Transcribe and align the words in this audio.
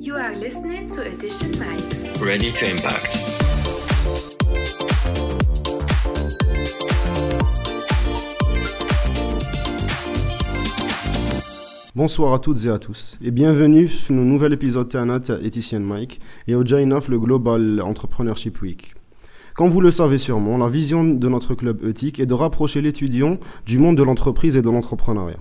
You 0.00 0.14
are 0.14 0.32
listening 0.32 0.90
to 0.92 1.02
Edition 1.02 1.50
Mics. 1.58 2.20
Ready 2.20 2.52
to 2.52 2.66
impact. 2.66 3.18
Bonsoir 11.96 12.32
à 12.32 12.38
toutes 12.38 12.64
et 12.64 12.68
à 12.68 12.78
tous 12.78 13.18
et 13.20 13.32
bienvenue 13.32 13.88
sur 13.88 14.14
un 14.14 14.18
nouvel 14.18 14.52
épisode 14.52 14.88
Ternat 14.88 15.22
Etition 15.42 15.80
Mike 15.80 16.20
et 16.46 16.54
au 16.54 16.64
JNOF 16.64 17.08
le 17.08 17.18
Global 17.18 17.80
Entrepreneurship 17.80 18.62
Week. 18.62 18.94
Comme 19.56 19.70
vous 19.70 19.80
le 19.80 19.90
savez 19.90 20.18
sûrement, 20.18 20.58
la 20.58 20.68
vision 20.68 21.02
de 21.02 21.28
notre 21.28 21.56
club 21.56 21.84
éthique 21.84 22.20
est 22.20 22.26
de 22.26 22.34
rapprocher 22.34 22.80
l'étudiant 22.80 23.38
du 23.66 23.78
monde 23.78 23.96
de 23.96 24.04
l'entreprise 24.04 24.54
et 24.54 24.62
de 24.62 24.70
l'entrepreneuriat. 24.70 25.38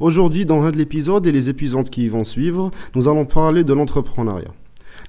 Aujourd'hui, 0.00 0.44
dans 0.44 0.64
un 0.64 0.72
de 0.72 0.76
l'épisode 0.76 1.26
et 1.26 1.32
les 1.32 1.48
épisodes 1.48 1.88
qui 1.88 2.08
vont 2.08 2.24
suivre, 2.24 2.70
nous 2.96 3.06
allons 3.06 3.26
parler 3.26 3.62
de 3.62 3.72
l'entrepreneuriat. 3.72 4.52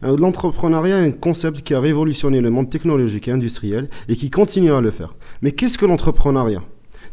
Euh, 0.04 0.16
L'entrepreneuriat 0.18 1.00
est 1.00 1.08
un 1.08 1.12
concept 1.12 1.62
qui 1.62 1.74
a 1.74 1.80
révolutionné 1.80 2.40
le 2.40 2.52
monde 2.52 2.70
technologique 2.70 3.28
et 3.28 3.32
industriel 3.32 3.90
et 4.10 4.16
qui 4.16 4.30
continue 4.30 4.72
à 4.72 4.82
le 4.82 4.92
faire. 4.92 5.16
Mais 5.42 5.54
qu'est-ce 5.54 5.80
que 5.80 5.86
l'entrepreneuriat? 5.86 6.62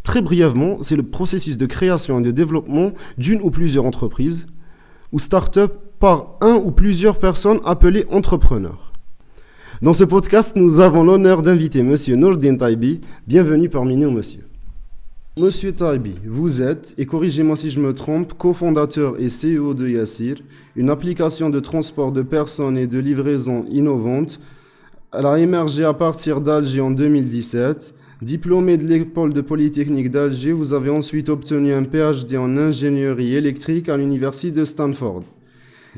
Très 0.02 0.20
brièvement, 0.20 0.78
c'est 0.82 0.96
le 0.96 1.02
processus 1.02 1.56
de 1.56 1.66
création 1.66 2.20
et 2.20 2.22
de 2.22 2.30
développement 2.30 2.92
d'une 3.16 3.40
ou 3.40 3.50
plusieurs 3.50 3.86
entreprises 3.86 4.46
ou 5.12 5.18
start-up 5.18 5.72
par 5.98 6.32
un 6.40 6.54
ou 6.56 6.72
plusieurs 6.72 7.18
personnes 7.18 7.60
appelées 7.64 8.04
entrepreneurs. 8.10 8.92
Dans 9.80 9.94
ce 9.94 10.04
podcast, 10.04 10.56
nous 10.56 10.80
avons 10.80 11.04
l'honneur 11.04 11.42
d'inviter 11.42 11.82
Monsieur 11.82 12.16
Nourdin 12.16 12.56
Taibi. 12.56 13.00
Bienvenue 13.26 13.68
parmi 13.68 13.96
nous, 13.96 14.10
monsieur. 14.10 14.44
Monsieur 15.38 15.72
Taibi, 15.72 16.16
vous 16.26 16.60
êtes, 16.60 16.92
et 16.98 17.06
corrigez-moi 17.06 17.56
si 17.56 17.70
je 17.70 17.80
me 17.80 17.94
trompe, 17.94 18.34
cofondateur 18.34 19.18
et 19.18 19.28
CEO 19.28 19.72
de 19.72 19.88
Yassir, 19.88 20.36
une 20.76 20.90
application 20.90 21.48
de 21.48 21.58
transport 21.58 22.12
de 22.12 22.20
personnes 22.20 22.76
et 22.76 22.86
de 22.86 22.98
livraison 22.98 23.64
innovante. 23.70 24.38
Elle 25.10 25.24
a 25.24 25.38
émergé 25.38 25.84
à 25.84 25.94
partir 25.94 26.42
d'Alger 26.42 26.82
en 26.82 26.90
2017. 26.90 27.94
Diplômé 28.20 28.76
de 28.76 28.86
l'école 28.86 29.32
de 29.32 29.40
Polytechnique 29.40 30.10
d'Alger, 30.10 30.52
vous 30.52 30.74
avez 30.74 30.90
ensuite 30.90 31.30
obtenu 31.30 31.72
un 31.72 31.84
PhD 31.84 32.36
en 32.36 32.58
ingénierie 32.58 33.34
électrique 33.34 33.88
à 33.88 33.96
l'université 33.96 34.52
de 34.52 34.66
Stanford. 34.66 35.22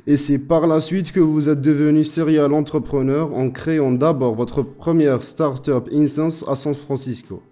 Et 0.06 0.16
c'est 0.16 0.46
par 0.46 0.69
la 0.69 0.78
suite 0.78 1.10
que 1.10 1.19
vous 1.19 1.48
êtes 1.48 1.60
devenu 1.60 2.04
serial 2.04 2.52
entrepreneur 2.52 3.34
en 3.34 3.50
créant 3.50 3.91
d'abord 3.91 4.36
votre 4.36 4.62
première 4.62 5.24
startup 5.24 5.88
Instance 5.92 6.44
à 6.46 6.54
San 6.54 6.76
Francisco. 6.76 7.42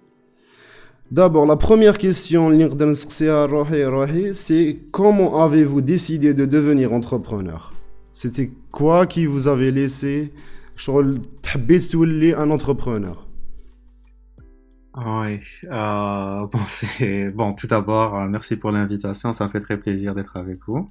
D'abord, 1.12 1.44
la 1.44 1.56
première 1.56 1.98
question, 1.98 2.48
c'est 4.32 4.78
comment 4.92 5.44
avez-vous 5.44 5.82
décidé 5.82 6.32
de 6.32 6.46
devenir 6.46 6.94
entrepreneur? 6.94 7.74
C'était 8.14 8.50
quoi 8.70 9.04
qui 9.06 9.26
vous 9.26 9.46
avait 9.46 9.72
laissé 9.72 10.32
un 12.34 12.50
entrepreneur? 12.50 13.26
Oui, 14.96 15.40
euh, 15.64 16.46
bon, 16.52 16.60
bon. 17.34 17.52
Tout 17.52 17.66
d'abord, 17.66 18.16
euh, 18.16 18.26
merci 18.26 18.56
pour 18.56 18.70
l'invitation. 18.70 19.34
Ça 19.34 19.48
fait 19.48 19.60
très 19.60 19.76
plaisir 19.78 20.14
d'être 20.14 20.38
avec 20.38 20.60
vous. 20.66 20.88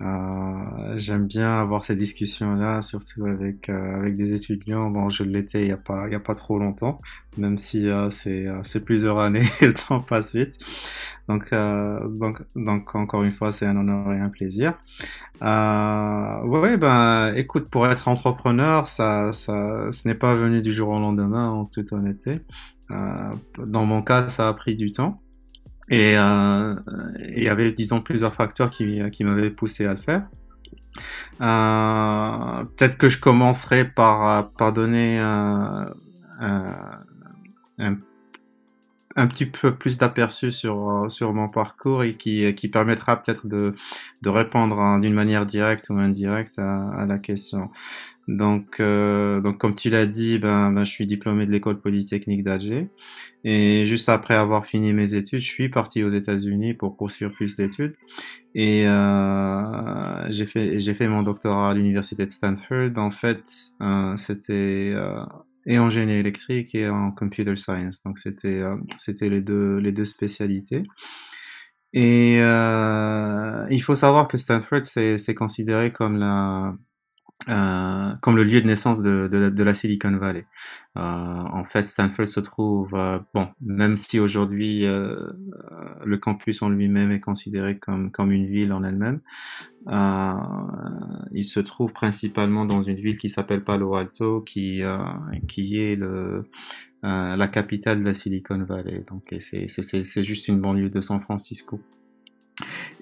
Euh, 0.00 0.96
J'aime 0.96 1.26
bien 1.26 1.60
avoir 1.60 1.84
ces 1.84 1.94
discussions-là, 1.96 2.82
surtout 2.82 3.26
avec 3.26 3.68
euh, 3.68 3.96
avec 3.96 4.16
des 4.16 4.32
étudiants. 4.34 4.90
Bon, 4.90 5.10
je 5.10 5.24
l'étais 5.24 5.62
il 5.62 5.68
y 5.68 5.72
a 5.72 5.76
pas 5.76 6.06
il 6.06 6.12
y 6.12 6.14
a 6.16 6.20
pas 6.20 6.34
trop 6.34 6.58
longtemps, 6.58 7.00
même 7.36 7.58
si 7.58 7.88
euh, 7.88 8.10
c'est 8.10 8.46
euh, 8.46 8.62
plusieurs 8.84 9.18
années 9.18 9.42
et 9.60 9.66
le 9.66 9.74
temps 9.74 10.00
passe 10.00 10.34
vite. 10.34 10.56
Donc 11.28 11.52
euh, 11.52 12.08
donc 12.08 12.42
donc 12.56 12.94
encore 12.94 13.22
une 13.22 13.32
fois, 13.32 13.52
c'est 13.52 13.66
un 13.66 13.76
honneur 13.76 14.12
et 14.12 14.20
un 14.20 14.30
plaisir. 14.30 14.74
Euh, 15.42 16.42
ouais, 16.44 16.76
ben 16.76 17.32
écoute, 17.36 17.68
pour 17.70 17.86
être 17.86 18.08
entrepreneur, 18.08 18.88
ça 18.88 19.32
ça 19.32 19.88
ce 19.90 20.08
n'est 20.08 20.14
pas 20.14 20.34
venu 20.34 20.62
du 20.62 20.72
jour 20.72 20.88
au 20.90 20.98
lendemain, 20.98 21.48
en 21.50 21.64
toute 21.66 21.92
honnêteté. 21.92 22.40
Euh, 22.90 23.34
dans 23.58 23.84
mon 23.86 24.02
cas, 24.02 24.28
ça 24.28 24.48
a 24.48 24.54
pris 24.54 24.76
du 24.76 24.90
temps. 24.92 25.20
Et 25.90 26.16
euh, 26.16 26.76
il 27.36 27.42
y 27.42 27.48
avait, 27.48 27.72
disons, 27.72 28.00
plusieurs 28.00 28.32
facteurs 28.32 28.70
qui, 28.70 29.02
qui 29.10 29.24
m'avaient 29.24 29.50
poussé 29.50 29.86
à 29.86 29.94
le 29.94 30.00
faire. 30.00 30.22
Euh, 31.40 32.64
Peut-être 32.76 32.96
que 32.96 33.08
je 33.08 33.18
commencerai 33.18 33.84
par, 33.84 34.52
par 34.52 34.72
donner 34.72 35.20
euh, 35.20 35.84
un, 37.78 37.96
un, 39.16 39.26
petit 39.26 39.46
peu 39.46 39.74
plus 39.74 39.98
d'aperçu 39.98 40.52
sur, 40.52 41.06
sur 41.08 41.32
mon 41.32 41.48
parcours 41.48 42.02
et 42.02 42.14
qui, 42.14 42.54
qui 42.54 42.68
permettra 42.68 43.20
peut-être 43.20 43.46
de, 43.46 43.74
de 44.22 44.28
répondre 44.28 44.98
d'une 45.00 45.14
manière 45.14 45.46
directe 45.46 45.90
ou 45.90 45.94
indirecte 45.98 46.58
à, 46.58 46.88
à 46.90 47.06
la 47.06 47.18
question. 47.18 47.70
Donc, 48.30 48.78
euh, 48.78 49.40
donc 49.40 49.58
comme 49.58 49.74
tu 49.74 49.90
l'as 49.90 50.06
dit, 50.06 50.38
ben, 50.38 50.70
ben, 50.70 50.84
je 50.84 50.90
suis 50.90 51.06
diplômé 51.06 51.46
de 51.46 51.50
l'école 51.50 51.80
polytechnique 51.80 52.44
d'Alger. 52.44 52.88
Et 53.42 53.86
juste 53.86 54.08
après 54.08 54.34
avoir 54.34 54.66
fini 54.66 54.92
mes 54.92 55.14
études, 55.14 55.40
je 55.40 55.46
suis 55.46 55.68
parti 55.68 56.04
aux 56.04 56.10
États-Unis 56.10 56.74
pour 56.74 56.96
poursuivre 56.96 57.32
plus 57.32 57.56
d'études. 57.56 57.94
Et 58.54 58.86
euh, 58.86 60.30
j'ai 60.30 60.46
fait, 60.46 60.78
j'ai 60.78 60.94
fait 60.94 61.08
mon 61.08 61.22
doctorat 61.22 61.70
à 61.70 61.74
l'université 61.74 62.24
de 62.24 62.30
Stanford. 62.30 62.92
En 62.96 63.10
fait, 63.10 63.42
euh, 63.82 64.14
c'était 64.16 64.92
euh, 64.94 65.24
et 65.66 65.78
en 65.78 65.90
génie 65.90 66.14
électrique 66.14 66.74
et 66.74 66.88
en 66.88 67.10
computer 67.12 67.56
science. 67.56 68.02
Donc 68.02 68.18
c'était, 68.18 68.60
euh, 68.62 68.76
c'était 68.98 69.28
les 69.28 69.42
deux, 69.42 69.76
les 69.76 69.92
deux 69.92 70.04
spécialités. 70.04 70.84
Et 71.92 72.38
euh, 72.40 73.66
il 73.70 73.80
faut 73.80 73.94
savoir 73.94 74.28
que 74.28 74.36
Stanford, 74.36 74.84
c'est, 74.84 75.18
c'est 75.18 75.34
considéré 75.34 75.92
comme 75.92 76.16
la 76.16 76.74
euh, 77.48 78.12
comme 78.20 78.36
le 78.36 78.44
lieu 78.44 78.60
de 78.60 78.66
naissance 78.66 79.00
de, 79.02 79.28
de, 79.32 79.48
de 79.48 79.62
la 79.62 79.74
Silicon 79.74 80.16
Valley. 80.16 80.46
Euh, 80.98 81.00
en 81.00 81.64
fait, 81.64 81.84
Stanford 81.84 82.26
se 82.26 82.40
trouve, 82.40 82.94
euh, 82.94 83.18
bon, 83.32 83.48
même 83.60 83.96
si 83.96 84.20
aujourd'hui 84.20 84.84
euh, 84.86 85.16
le 86.04 86.18
campus 86.18 86.62
en 86.62 86.68
lui-même 86.68 87.10
est 87.12 87.20
considéré 87.20 87.78
comme, 87.78 88.10
comme 88.10 88.32
une 88.32 88.46
ville 88.46 88.72
en 88.72 88.84
elle-même, 88.84 89.20
il 91.32 91.44
se 91.44 91.60
trouve 91.60 91.92
principalement 91.92 92.66
dans 92.66 92.82
une 92.82 92.96
ville 92.96 93.18
qui 93.18 93.30
s'appelle 93.30 93.64
Palo 93.64 93.94
Alto, 93.94 94.42
qui, 94.42 94.82
qui 95.48 95.80
est 95.80 95.96
le, 95.96 96.44
la 97.02 97.48
capitale 97.48 98.00
de 98.00 98.04
la 98.04 98.14
Silicon 98.14 98.62
Valley. 98.62 99.04
Donc, 99.08 99.34
c'est 99.40 100.22
juste 100.22 100.48
une 100.48 100.60
banlieue 100.60 100.90
de 100.90 101.00
San 101.00 101.20
Francisco. 101.20 101.80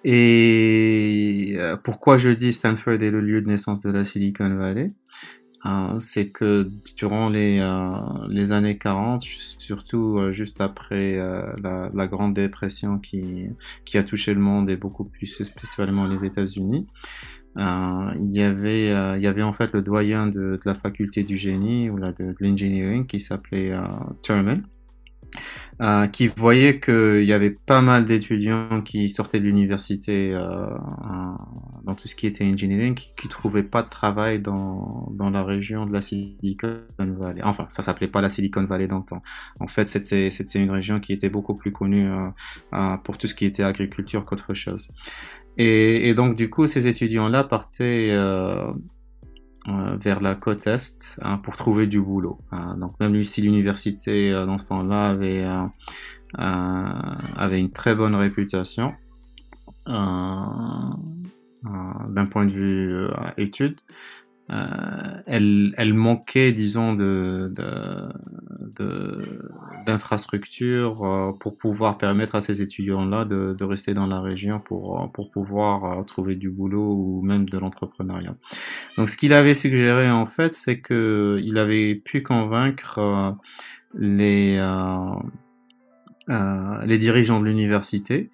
Et 0.05 1.55
euh, 1.57 1.77
pourquoi 1.77 2.19
je 2.19 2.31
dis 2.31 2.53
Stanford 2.53 3.03
est 3.03 3.11
le 3.11 3.21
lieu 3.21 3.43
de 3.43 3.49
naissance 3.49 3.81
de 3.81 3.91
la 3.91 4.05
Silicon 4.05 4.55
Valley 4.55 4.93
euh, 5.67 5.99
C'est 5.99 6.29
que 6.29 6.71
durant 6.97 7.29
les, 7.29 7.59
euh, 7.61 7.91
les 8.29 8.53
années 8.53 8.79
40, 8.79 9.23
surtout 9.23 10.19
euh, 10.19 10.33
juste 10.33 10.61
après 10.61 11.19
la, 11.63 12.07
Grande 12.07 12.35
Dépression 12.35 12.99
qui, 12.99 13.49
qui 13.85 13.99
a 13.99 14.05
touché 14.05 14.35
le 14.35 14.41
monde 14.41 14.71
et 14.71 14.77
beaucoup 14.77 15.05
plus 15.05 15.27
spécialement 15.27 16.07
les 16.07 16.25
États-Unis, 16.25 16.87
il 17.57 18.31
y 18.31 18.43
avait 18.43 19.17
il 19.17 19.23
y 19.23 19.27
avait 19.27 19.43
en 19.43 19.53
fait 19.53 19.73
le 19.73 19.83
doyen 19.83 20.29
de, 20.29 20.59
la 20.65 20.75
faculté 20.75 21.25
du 21.25 21.37
génie 21.37 21.91
ou 21.91 21.99
de, 21.99 22.13
de 22.13 22.35
l'engineering 22.41 23.07
qui 23.07 23.19
s'appelait 23.19 23.77
Thurman 24.23 24.63
euh, 25.81 26.07
qui 26.07 26.27
voyait 26.27 26.81
qu'il 26.81 27.25
y 27.25 27.33
avait 27.33 27.51
pas 27.51 27.81
mal 27.81 28.05
d'étudiants 28.05 28.83
qui 28.83 29.09
sortaient 29.09 29.39
de 29.39 29.45
l'université 29.45 30.33
euh, 30.35 30.67
dans 31.85 31.95
tout 31.95 32.09
ce 32.09 32.17
qui 32.17 32.27
était 32.27 32.45
engineering, 32.45 32.95
qui, 32.95 33.15
qui 33.15 33.29
trouvaient 33.29 33.63
pas 33.63 33.83
de 33.83 33.89
travail 33.89 34.41
dans, 34.41 35.09
dans 35.13 35.31
la 35.31 35.45
région 35.45 35.87
de 35.87 35.93
la 35.93 36.01
Silicon 36.01 36.81
Valley. 36.99 37.43
Enfin, 37.45 37.67
ça 37.69 37.83
s'appelait 37.83 38.09
pas 38.09 38.21
la 38.21 38.29
Silicon 38.29 38.65
Valley 38.65 38.89
temps. 38.89 39.23
En 39.61 39.69
fait, 39.69 39.87
c'était 39.87 40.31
c'était 40.31 40.59
une 40.59 40.71
région 40.71 41.01
qui 41.01 41.13
était 41.13 41.29
beaucoup 41.29 41.55
plus 41.55 41.73
connue 41.73 42.11
euh, 42.11 42.29
euh 42.73 42.97
pour 43.05 43.19
tout 43.19 43.27
ce 43.27 43.35
qui 43.35 43.45
était 43.45 43.63
agriculture 43.63 44.25
qu'autre 44.25 44.55
chose. 44.55 44.89
Et, 45.57 46.09
et, 46.09 46.15
donc, 46.15 46.37
du 46.37 46.51
coup, 46.51 46.67
ces 46.67 46.87
étudiants-là 46.87 47.45
partaient 47.45 48.11
euh, 48.13 48.73
vers 50.01 50.21
la 50.21 50.35
côte 50.35 50.67
est 50.67 51.19
hein, 51.23 51.39
pour 51.39 51.57
trouver 51.57 51.87
du 51.87 52.01
boulot. 52.01 52.39
Euh, 52.53 52.75
donc 52.75 52.99
même 53.01 53.23
si 53.25 53.43
l'université 53.43 54.33
euh, 54.33 54.47
dans 54.47 54.59
ce 54.59 54.69
temps-là 54.69 55.09
avait 55.09 55.47
avait 56.35 57.59
une 57.59 57.71
très 57.71 57.95
bonne 57.95 58.15
réputation 58.15 58.93
d'un 59.87 60.93
point 62.31 62.45
de 62.45 62.53
vue 62.53 63.09
études, 63.39 63.81
euh, 63.81 63.95
elle, 64.49 65.75
elle, 65.77 65.95
manquait, 65.95 66.53
disons, 66.53 66.95
de, 66.95 67.53
d'infrastructures 69.87 71.05
euh, 71.05 71.33
pour 71.39 71.57
pouvoir 71.57 71.99
permettre 71.99 72.35
à 72.35 72.41
ces 72.41 72.63
étudiants-là 72.63 73.25
de, 73.25 73.55
de, 73.59 73.65
rester 73.65 73.95
dans 73.95 74.07
la 74.07 74.21
région 74.21 74.61
pour, 74.61 75.11
pour 75.13 75.31
pouvoir 75.31 75.85
euh, 75.85 76.03
trouver 76.03 76.35
du 76.37 76.51
boulot 76.51 76.95
ou 76.95 77.23
même 77.23 77.49
de 77.49 77.59
l'entrepreneuriat. 77.59 78.37
Donc, 78.97 79.09
ce 79.09 79.17
qu'il 79.17 79.33
avait 79.33 79.55
suggéré, 79.55 80.11
en 80.11 80.27
fait, 80.27 80.53
c'est 80.53 80.81
que 80.81 81.41
il 81.43 81.59
avait 81.59 81.95
pu 81.95 82.23
convaincre 82.23 83.37
les, 83.95 84.57
les 86.29 86.99
dirigeants 86.99 87.41
de 87.41 87.47
l'université 87.47 88.31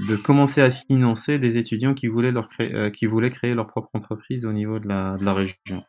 de 0.00 0.16
commencer 0.16 0.62
à 0.62 0.70
financer 0.70 1.38
des 1.38 1.58
étudiants 1.58 1.94
qui 1.94 2.06
voulaient, 2.06 2.32
leur 2.32 2.48
créer, 2.48 2.92
qui 2.92 3.06
voulaient 3.06 3.30
créer 3.30 3.54
leur 3.54 3.66
propre 3.66 3.90
entreprise 3.94 4.46
au 4.46 4.52
niveau 4.52 4.78
de 4.78 4.88
la, 4.88 5.16
de 5.18 5.24
la 5.24 5.34
région. 5.34 5.84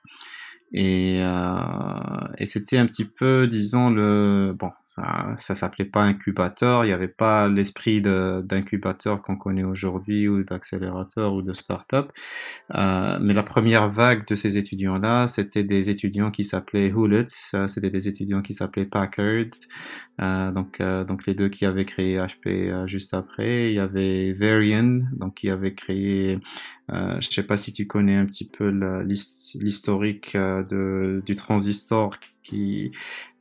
Et, 0.71 1.17
euh, 1.21 1.59
et 2.37 2.45
c'était 2.45 2.77
un 2.77 2.85
petit 2.85 3.05
peu, 3.05 3.47
disons, 3.47 3.89
le 3.89 4.53
bon, 4.57 4.71
ça, 4.85 5.35
ça 5.37 5.55
s'appelait 5.55 5.85
pas 5.85 6.03
incubateur, 6.03 6.85
il 6.85 6.89
n'y 6.89 6.93
avait 6.93 7.07
pas 7.07 7.47
l'esprit 7.47 8.01
d'incubateur 8.01 9.21
qu'on 9.21 9.35
connaît 9.35 9.63
aujourd'hui 9.63 10.27
ou 10.27 10.43
d'accélérateur 10.43 11.33
ou 11.33 11.41
de 11.41 11.53
start-up. 11.53 12.11
Euh, 12.75 13.17
mais 13.19 13.33
la 13.33 13.43
première 13.43 13.89
vague 13.89 14.27
de 14.27 14.35
ces 14.35 14.57
étudiants-là, 14.57 15.27
c'était 15.27 15.63
des 15.63 15.89
étudiants 15.89 16.29
qui 16.29 16.43
s'appelaient 16.43 16.89
Hewlett, 16.89 17.29
c'était 17.67 17.89
des 17.89 18.07
étudiants 18.07 18.41
qui 18.41 18.53
s'appelaient 18.53 18.85
Packard, 18.85 19.45
euh, 20.21 20.51
donc 20.51 20.81
euh, 20.81 21.03
donc 21.03 21.25
les 21.25 21.33
deux 21.33 21.49
qui 21.49 21.65
avaient 21.65 21.85
créé 21.85 22.17
HP 22.17 22.69
euh, 22.69 22.87
juste 22.87 23.13
après. 23.13 23.71
Il 23.71 23.75
y 23.75 23.79
avait 23.79 24.33
Varian, 24.33 25.01
donc 25.13 25.35
qui 25.35 25.49
avait 25.49 25.73
créé 25.73 26.39
euh, 26.91 27.17
je 27.21 27.29
sais 27.29 27.43
pas 27.43 27.57
si 27.57 27.71
tu 27.71 27.85
connais 27.85 28.15
un 28.15 28.25
petit 28.25 28.45
peu 28.45 28.69
l'historique 29.55 30.35
euh, 30.35 30.58
du 30.63 31.35
transistor 31.35 32.17
qui, 32.43 32.91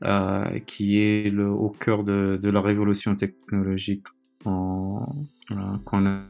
euh, 0.05 0.59
qui 0.67 1.00
est 1.00 1.37
au 1.38 1.70
cœur 1.70 2.05
de, 2.05 2.38
la 2.43 2.61
révolution 2.61 3.17
technologique 3.17 4.06
qu'on 4.44 6.06
a 6.06 6.23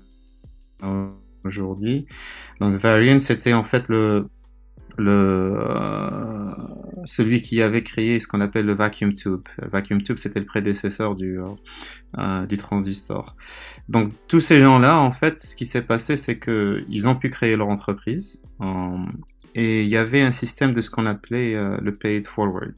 aujourd'hui. 1.45 2.07
Donc 2.61 2.75
Variant, 2.75 3.21
c'était 3.21 3.53
en 3.53 3.65
fait 3.65 3.89
le, 3.89 4.29
euh, 4.99 6.55
celui 7.05 7.41
qui 7.41 7.63
avait 7.63 7.83
créé 7.83 8.19
ce 8.19 8.27
qu'on 8.27 8.41
appelle 8.41 8.67
le 8.67 8.75
vacuum 8.75 9.13
tube. 9.13 9.43
Vacuum 9.71 10.03
tube, 10.03 10.19
c'était 10.19 10.41
le 10.41 10.47
prédécesseur 10.47 11.15
du 11.15 11.39
euh, 11.41 11.49
euh, 12.19 12.47
du 12.47 12.57
transistor. 12.57 13.37
Donc 13.89 14.13
tous 14.27 14.41
ces 14.41 14.61
gens-là, 14.61 14.99
en 14.99 15.13
fait, 15.13 15.39
ce 15.39 15.57
qui 15.57 15.65
s'est 15.65 15.83
passé, 15.83 16.17
c'est 16.17 16.39
que 16.39 16.85
ils 16.89 17.09
ont 17.09 17.15
pu 17.15 17.31
créer 17.31 17.57
leur 17.57 17.69
entreprise 17.69 18.43
et 19.55 19.83
il 19.83 19.89
y 19.89 19.97
avait 19.97 20.23
un 20.23 20.31
système 20.31 20.73
de 20.73 20.81
ce 20.81 20.91
qu'on 20.91 21.07
appelait 21.07 21.55
le 21.81 21.97
paid 21.97 22.27
forward. 22.27 22.75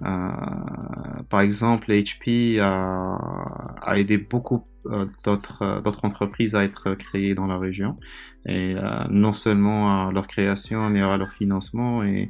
par 0.00 1.40
exemple, 1.40 1.90
HP 1.90 2.58
a, 2.60 3.96
aidé 3.96 4.18
beaucoup 4.18 4.66
euh, 4.86 5.06
d'autres 5.24 5.62
euh, 5.62 5.92
entreprises 6.02 6.56
à 6.56 6.64
être 6.64 6.94
créées 6.94 7.36
dans 7.36 7.46
la 7.46 7.56
région. 7.56 7.98
Et 8.46 8.74
euh, 8.76 9.04
non 9.10 9.30
seulement 9.32 10.08
à 10.08 10.12
leur 10.12 10.26
création 10.26 10.90
mais 10.90 11.02
à 11.02 11.16
leur 11.16 11.32
financement. 11.32 12.02
Et, 12.02 12.28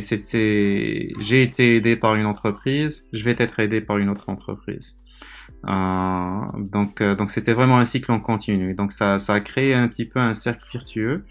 c'était 0.00 1.12
j'ai 1.18 1.42
été 1.42 1.76
aidé 1.76 1.96
par 1.96 2.14
une 2.14 2.26
entreprise. 2.26 3.08
Je 3.12 3.24
vais 3.24 3.34
être 3.38 3.58
aidé 3.58 3.80
par 3.80 3.98
une 3.98 4.08
autre 4.08 4.28
entreprise. 4.28 5.00
Euh, 5.68 6.40
donc 6.58 7.02
donc 7.02 7.30
c'était 7.30 7.52
vraiment 7.52 7.78
un 7.78 7.84
cycle 7.84 8.12
en 8.12 8.20
continu. 8.20 8.74
Donc 8.74 8.92
ça 8.92 9.18
ça 9.18 9.34
a 9.34 9.40
créé 9.40 9.74
un 9.74 9.88
petit 9.88 10.04
peu 10.04 10.20
un 10.20 10.34
cercle 10.34 10.64
virtueux 10.70 11.24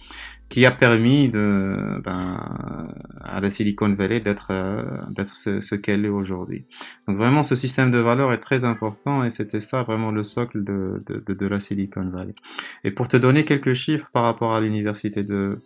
qui 0.50 0.66
a 0.66 0.72
permis 0.72 1.30
de, 1.30 2.02
ben, 2.04 2.88
à 3.24 3.42
la 3.42 3.50
Silicon 3.50 3.94
Valley 3.94 4.20
d'être 4.20 4.52
euh, 4.52 5.62
ce, 5.62 5.76
qu'elle 5.76 6.06
est 6.06 6.10
aujourd'hui. 6.10 6.66
Donc 7.08 7.18
vraiment, 7.18 7.44
ce 7.44 7.56
système 7.56 7.92
de 7.92 7.98
valeurs 7.98 8.32
est 8.32 8.40
très 8.40 8.64
important 8.64 9.24
et 9.24 9.30
c'était 9.30 9.60
ça 9.60 9.84
vraiment 9.84 10.12
le 10.12 10.24
socle 10.24 10.64
de, 10.64 11.04
de, 11.08 11.34
de, 11.34 11.48
la 11.48 11.60
Silicon 11.60 12.10
Valley. 12.10 12.36
Et 12.84 12.92
pour 12.92 13.08
te 13.08 13.18
donner 13.18 13.44
quelques 13.44 13.74
chiffres 13.74 14.10
par 14.14 14.24
rapport 14.24 14.54
à 14.54 14.62
l'université 14.62 15.24
de, 15.24 15.60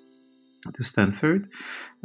de 0.68 0.84
Stanford. 0.84 1.42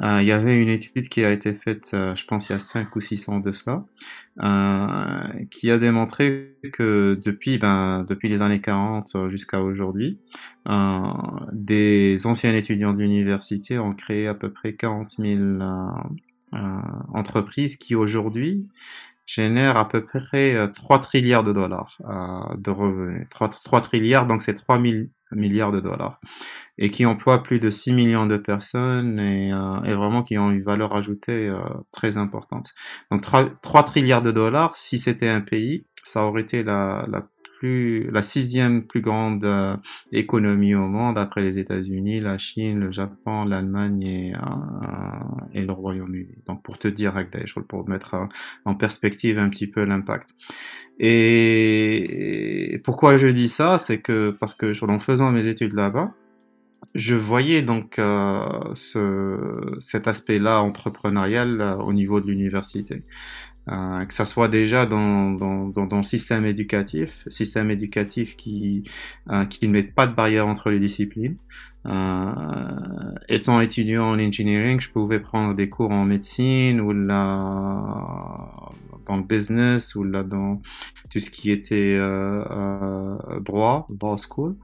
Euh, 0.00 0.18
il 0.22 0.26
y 0.26 0.32
avait 0.32 0.60
une 0.60 0.68
étude 0.68 1.08
qui 1.08 1.24
a 1.24 1.32
été 1.32 1.52
faite, 1.52 1.90
euh, 1.94 2.14
je 2.14 2.24
pense, 2.24 2.48
il 2.48 2.52
y 2.52 2.54
a 2.54 2.58
5 2.58 2.94
ou 2.96 3.00
6 3.00 3.28
ans 3.28 3.40
de 3.40 3.52
cela, 3.52 3.84
euh, 4.42 5.44
qui 5.50 5.70
a 5.70 5.78
démontré 5.78 6.56
que 6.72 7.20
depuis, 7.24 7.58
ben, 7.58 8.04
depuis 8.08 8.28
les 8.28 8.42
années 8.42 8.60
40 8.60 9.28
jusqu'à 9.28 9.60
aujourd'hui, 9.60 10.20
euh, 10.68 11.00
des 11.52 12.26
anciens 12.26 12.54
étudiants 12.54 12.92
de 12.92 12.98
l'université 12.98 13.78
ont 13.78 13.94
créé 13.94 14.26
à 14.28 14.34
peu 14.34 14.50
près 14.52 14.74
40 14.74 15.10
000 15.18 15.40
entreprises 17.12 17.76
qui 17.76 17.96
aujourd'hui 17.96 18.68
génèrent 19.26 19.76
à 19.76 19.88
peu 19.88 20.04
près 20.04 20.70
3 20.72 21.00
trilliards 21.00 21.42
de 21.42 21.52
dollars 21.52 21.98
de 22.56 22.70
revenus. 22.70 23.26
3, 23.30 23.48
3 23.48 23.80
trilliards, 23.80 24.26
donc 24.26 24.42
c'est 24.42 24.54
3 24.54 24.80
000 24.80 25.06
milliards 25.32 25.72
de 25.72 25.80
dollars 25.80 26.20
et 26.78 26.90
qui 26.90 27.06
emploie 27.06 27.42
plus 27.42 27.60
de 27.60 27.70
6 27.70 27.92
millions 27.92 28.26
de 28.26 28.36
personnes 28.36 29.18
et, 29.18 29.52
euh, 29.52 29.82
et 29.84 29.94
vraiment 29.94 30.22
qui 30.22 30.38
ont 30.38 30.50
une 30.50 30.62
valeur 30.62 30.94
ajoutée 30.94 31.48
euh, 31.48 31.58
très 31.92 32.18
importante. 32.18 32.74
Donc 33.10 33.22
3, 33.22 33.50
3, 33.62 33.84
trilliards 33.84 34.22
de 34.22 34.32
dollars, 34.32 34.74
si 34.74 34.98
c'était 34.98 35.28
un 35.28 35.40
pays, 35.40 35.86
ça 36.02 36.24
aurait 36.24 36.42
été 36.42 36.62
la, 36.62 37.06
la 37.08 37.26
la 37.64 38.22
sixième 38.22 38.86
plus 38.86 39.00
grande 39.00 39.44
euh, 39.44 39.76
économie 40.12 40.74
au 40.74 40.86
monde 40.86 41.18
après 41.18 41.42
les 41.42 41.58
États-Unis, 41.58 42.20
la 42.20 42.38
Chine, 42.38 42.80
le 42.80 42.92
Japon, 42.92 43.44
l'Allemagne 43.44 44.02
et, 44.02 44.34
euh, 44.34 45.62
le 45.62 45.72
Royaume-Uni. 45.72 46.36
Donc 46.46 46.62
pour 46.62 46.78
te 46.78 46.88
dire, 46.88 47.14
pour 47.68 47.88
mettre 47.88 48.28
en 48.64 48.74
perspective 48.74 49.38
un 49.38 49.48
petit 49.48 49.66
peu 49.66 49.84
l'impact. 49.84 50.30
Et 50.98 52.80
pourquoi 52.84 53.16
je 53.16 53.26
dis 53.28 53.48
ça, 53.48 53.78
c'est 53.78 54.00
que 54.00 54.30
parce 54.30 54.54
que 54.54 54.72
en 54.84 54.98
faisant 54.98 55.32
mes 55.32 55.46
études 55.46 55.72
là-bas, 55.72 56.14
je 56.94 57.16
voyais 57.16 57.62
donc 57.62 57.98
euh, 57.98 58.46
ce, 58.74 59.74
cet 59.78 60.06
aspect-là 60.06 60.62
entrepreneurial 60.62 61.60
euh, 61.60 61.76
au 61.76 61.92
niveau 61.92 62.20
de 62.20 62.26
l'université. 62.26 63.02
Euh, 63.72 64.04
que 64.04 64.12
ça 64.12 64.26
soit 64.26 64.48
déjà 64.48 64.84
dans, 64.84 65.30
dans, 65.30 65.68
dans, 65.68 65.86
dans, 65.86 65.96
le 65.96 66.02
système 66.02 66.44
éducatif, 66.44 67.26
système 67.28 67.70
éducatif 67.70 68.36
qui, 68.36 68.82
euh, 69.30 69.46
qui 69.46 69.66
ne 69.66 69.72
met 69.72 69.82
pas 69.82 70.06
de 70.06 70.14
barrière 70.14 70.46
entre 70.46 70.70
les 70.70 70.78
disciplines. 70.78 71.36
Euh, 71.86 73.12
étant 73.28 73.60
étudiant 73.60 74.10
en 74.10 74.18
engineering, 74.18 74.80
je 74.80 74.90
pouvais 74.90 75.18
prendre 75.18 75.54
des 75.54 75.70
cours 75.70 75.92
en 75.92 76.04
médecine 76.04 76.78
ou 76.80 76.92
là 76.92 78.70
dans 79.06 79.16
le 79.16 79.22
business 79.22 79.94
ou 79.94 80.04
là 80.04 80.22
dans 80.22 80.60
tout 81.10 81.18
ce 81.18 81.30
qui 81.30 81.50
était 81.50 81.98
droit, 83.40 83.88
law 84.00 84.16
school. 84.18 84.56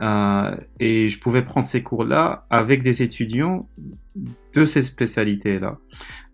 Euh, 0.00 0.56
et 0.80 1.10
je 1.10 1.18
pouvais 1.18 1.42
prendre 1.42 1.66
ces 1.66 1.82
cours-là 1.82 2.46
avec 2.50 2.82
des 2.82 3.02
étudiants 3.02 3.68
de 4.54 4.66
ces 4.66 4.82
spécialités-là. 4.82 5.78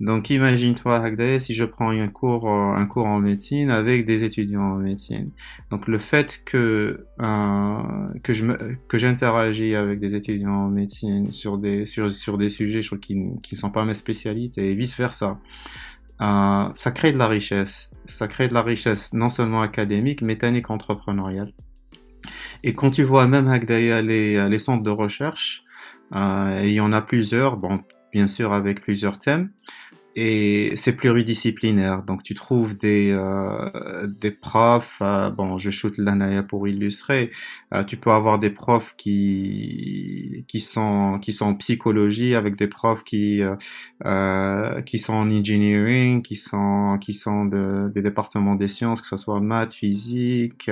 Donc 0.00 0.30
imagine-toi, 0.30 1.04
si 1.38 1.54
je 1.54 1.64
prends 1.64 1.90
un 1.90 2.08
cours, 2.08 2.50
euh, 2.50 2.74
un 2.74 2.86
cours 2.86 3.06
en 3.06 3.20
médecine 3.20 3.70
avec 3.70 4.04
des 4.04 4.24
étudiants 4.24 4.62
en 4.62 4.76
médecine. 4.76 5.30
Donc 5.70 5.86
le 5.86 5.98
fait 5.98 6.42
que 6.44 7.06
euh, 7.20 8.08
que 8.22 8.32
je 8.32 8.46
que 8.88 8.98
j'interagis 8.98 9.74
avec 9.74 10.00
des 10.00 10.14
étudiants 10.14 10.66
en 10.66 10.68
médecine 10.70 11.32
sur 11.32 11.58
des 11.58 11.84
sur 11.84 12.10
sur 12.10 12.38
des 12.38 12.48
sujets 12.48 12.80
qui 12.80 13.16
qui 13.42 13.54
ne 13.54 13.58
sont 13.58 13.70
pas 13.70 13.84
mes 13.84 13.94
spécialités 13.94 14.70
et 14.70 14.74
vice 14.74 14.96
versa. 14.96 15.38
Euh, 16.20 16.68
ça 16.74 16.90
crée 16.90 17.12
de 17.12 17.18
la 17.18 17.28
richesse. 17.28 17.90
Ça 18.06 18.26
crée 18.28 18.48
de 18.48 18.54
la 18.54 18.62
richesse 18.62 19.12
non 19.12 19.28
seulement 19.28 19.62
académique, 19.62 20.22
mais 20.22 20.36
technique 20.36 20.70
entrepreneuriale. 20.70 21.52
Et 22.62 22.74
quand 22.74 22.90
tu 22.90 23.02
vois 23.02 23.26
même 23.26 23.48
les, 24.02 24.48
les 24.48 24.58
centres 24.58 24.82
de 24.82 24.90
recherche, 24.90 25.64
euh, 26.14 26.60
il 26.64 26.72
y 26.72 26.80
en 26.80 26.92
a 26.92 27.02
plusieurs, 27.02 27.58
bien 28.12 28.26
sûr 28.26 28.52
avec 28.52 28.80
plusieurs 28.80 29.18
thèmes, 29.18 29.50
et 30.20 30.74
c'est 30.74 30.96
pluridisciplinaire. 30.96 32.02
Donc 32.02 32.24
tu 32.24 32.34
trouves 32.34 32.76
des 32.76 33.10
euh, 33.12 34.08
des 34.08 34.32
profs. 34.32 34.98
Euh, 35.00 35.30
bon, 35.30 35.58
je 35.58 35.70
shoot 35.70 35.96
l'anaya 35.96 36.42
pour 36.42 36.66
illustrer. 36.66 37.30
Euh, 37.72 37.84
tu 37.84 37.96
peux 37.96 38.10
avoir 38.10 38.40
des 38.40 38.50
profs 38.50 38.96
qui 38.96 40.44
qui 40.48 40.60
sont 40.60 41.20
qui 41.22 41.32
sont 41.32 41.46
en 41.46 41.54
psychologie 41.54 42.34
avec 42.34 42.56
des 42.56 42.66
profs 42.66 43.04
qui 43.04 43.42
euh, 44.04 44.82
qui 44.82 44.98
sont 44.98 45.14
en 45.14 45.30
engineering, 45.30 46.22
qui 46.22 46.34
sont 46.34 46.98
qui 47.00 47.12
sont 47.12 47.44
de, 47.44 47.88
des 47.94 48.02
départements 48.02 48.56
des 48.56 48.66
sciences, 48.66 49.00
que 49.00 49.06
ce 49.06 49.16
soit 49.16 49.40
maths, 49.40 49.74
physique, 49.74 50.68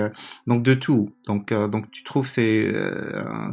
donc 0.48 0.64
de 0.64 0.74
tout. 0.74 1.10
Donc 1.26 1.52
donc 1.52 1.88
tu 1.92 2.02
trouves 2.02 2.26
ces 2.26 2.72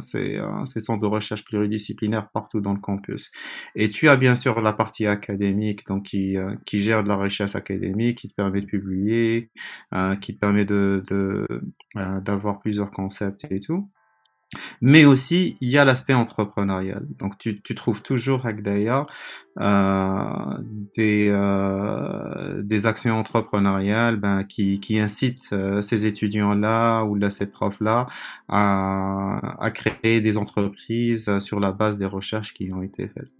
ces 0.00 0.40
ces 0.64 0.80
centres 0.80 1.02
de 1.02 1.06
recherche 1.06 1.44
pluridisciplinaires 1.44 2.28
partout 2.30 2.60
dans 2.60 2.72
le 2.72 2.80
campus. 2.80 3.30
Et 3.76 3.88
tu 3.90 4.08
as 4.08 4.16
bien 4.16 4.34
sûr 4.34 4.60
la 4.60 4.72
partie 4.72 5.06
académique 5.06 5.83
donc 5.86 6.04
qui, 6.06 6.36
euh, 6.38 6.56
qui 6.66 6.80
gère 6.82 7.02
de 7.04 7.08
la 7.08 7.16
richesse 7.16 7.54
académique, 7.56 8.18
qui 8.18 8.28
te 8.28 8.34
permet 8.34 8.60
de 8.62 8.66
publier, 8.66 9.50
euh, 9.94 10.16
qui 10.16 10.34
te 10.34 10.40
permet 10.40 10.64
de, 10.64 11.04
euh, 11.12 12.20
d'avoir 12.20 12.60
plusieurs 12.60 12.90
concepts 12.90 13.46
et 13.50 13.60
tout. 13.60 13.90
Mais 14.80 15.04
aussi, 15.04 15.56
il 15.60 15.68
y 15.68 15.78
a 15.78 15.84
l'aspect 15.84 16.14
entrepreneurial. 16.14 17.06
Donc, 17.18 17.38
tu, 17.38 17.60
tu 17.60 17.74
trouves 17.74 18.02
toujours 18.02 18.46
Agdaya 18.46 19.06
euh, 19.60 20.58
des, 20.96 21.28
euh, 21.30 22.62
des 22.62 22.86
actions 22.86 23.18
entrepreneuriales 23.18 24.16
ben, 24.16 24.44
qui, 24.44 24.80
qui 24.80 24.98
incitent 24.98 25.50
euh, 25.52 25.80
ces 25.80 26.06
étudiants-là 26.06 27.04
ou 27.04 27.14
là, 27.14 27.30
ces 27.30 27.46
profs-là 27.46 28.06
à, 28.48 29.62
à 29.62 29.70
créer 29.70 30.20
des 30.20 30.36
entreprises 30.36 31.38
sur 31.38 31.60
la 31.60 31.72
base 31.72 31.98
des 31.98 32.06
recherches 32.06 32.54
qui 32.54 32.72
ont 32.72 32.82
été 32.82 33.08
faites. 33.08 33.30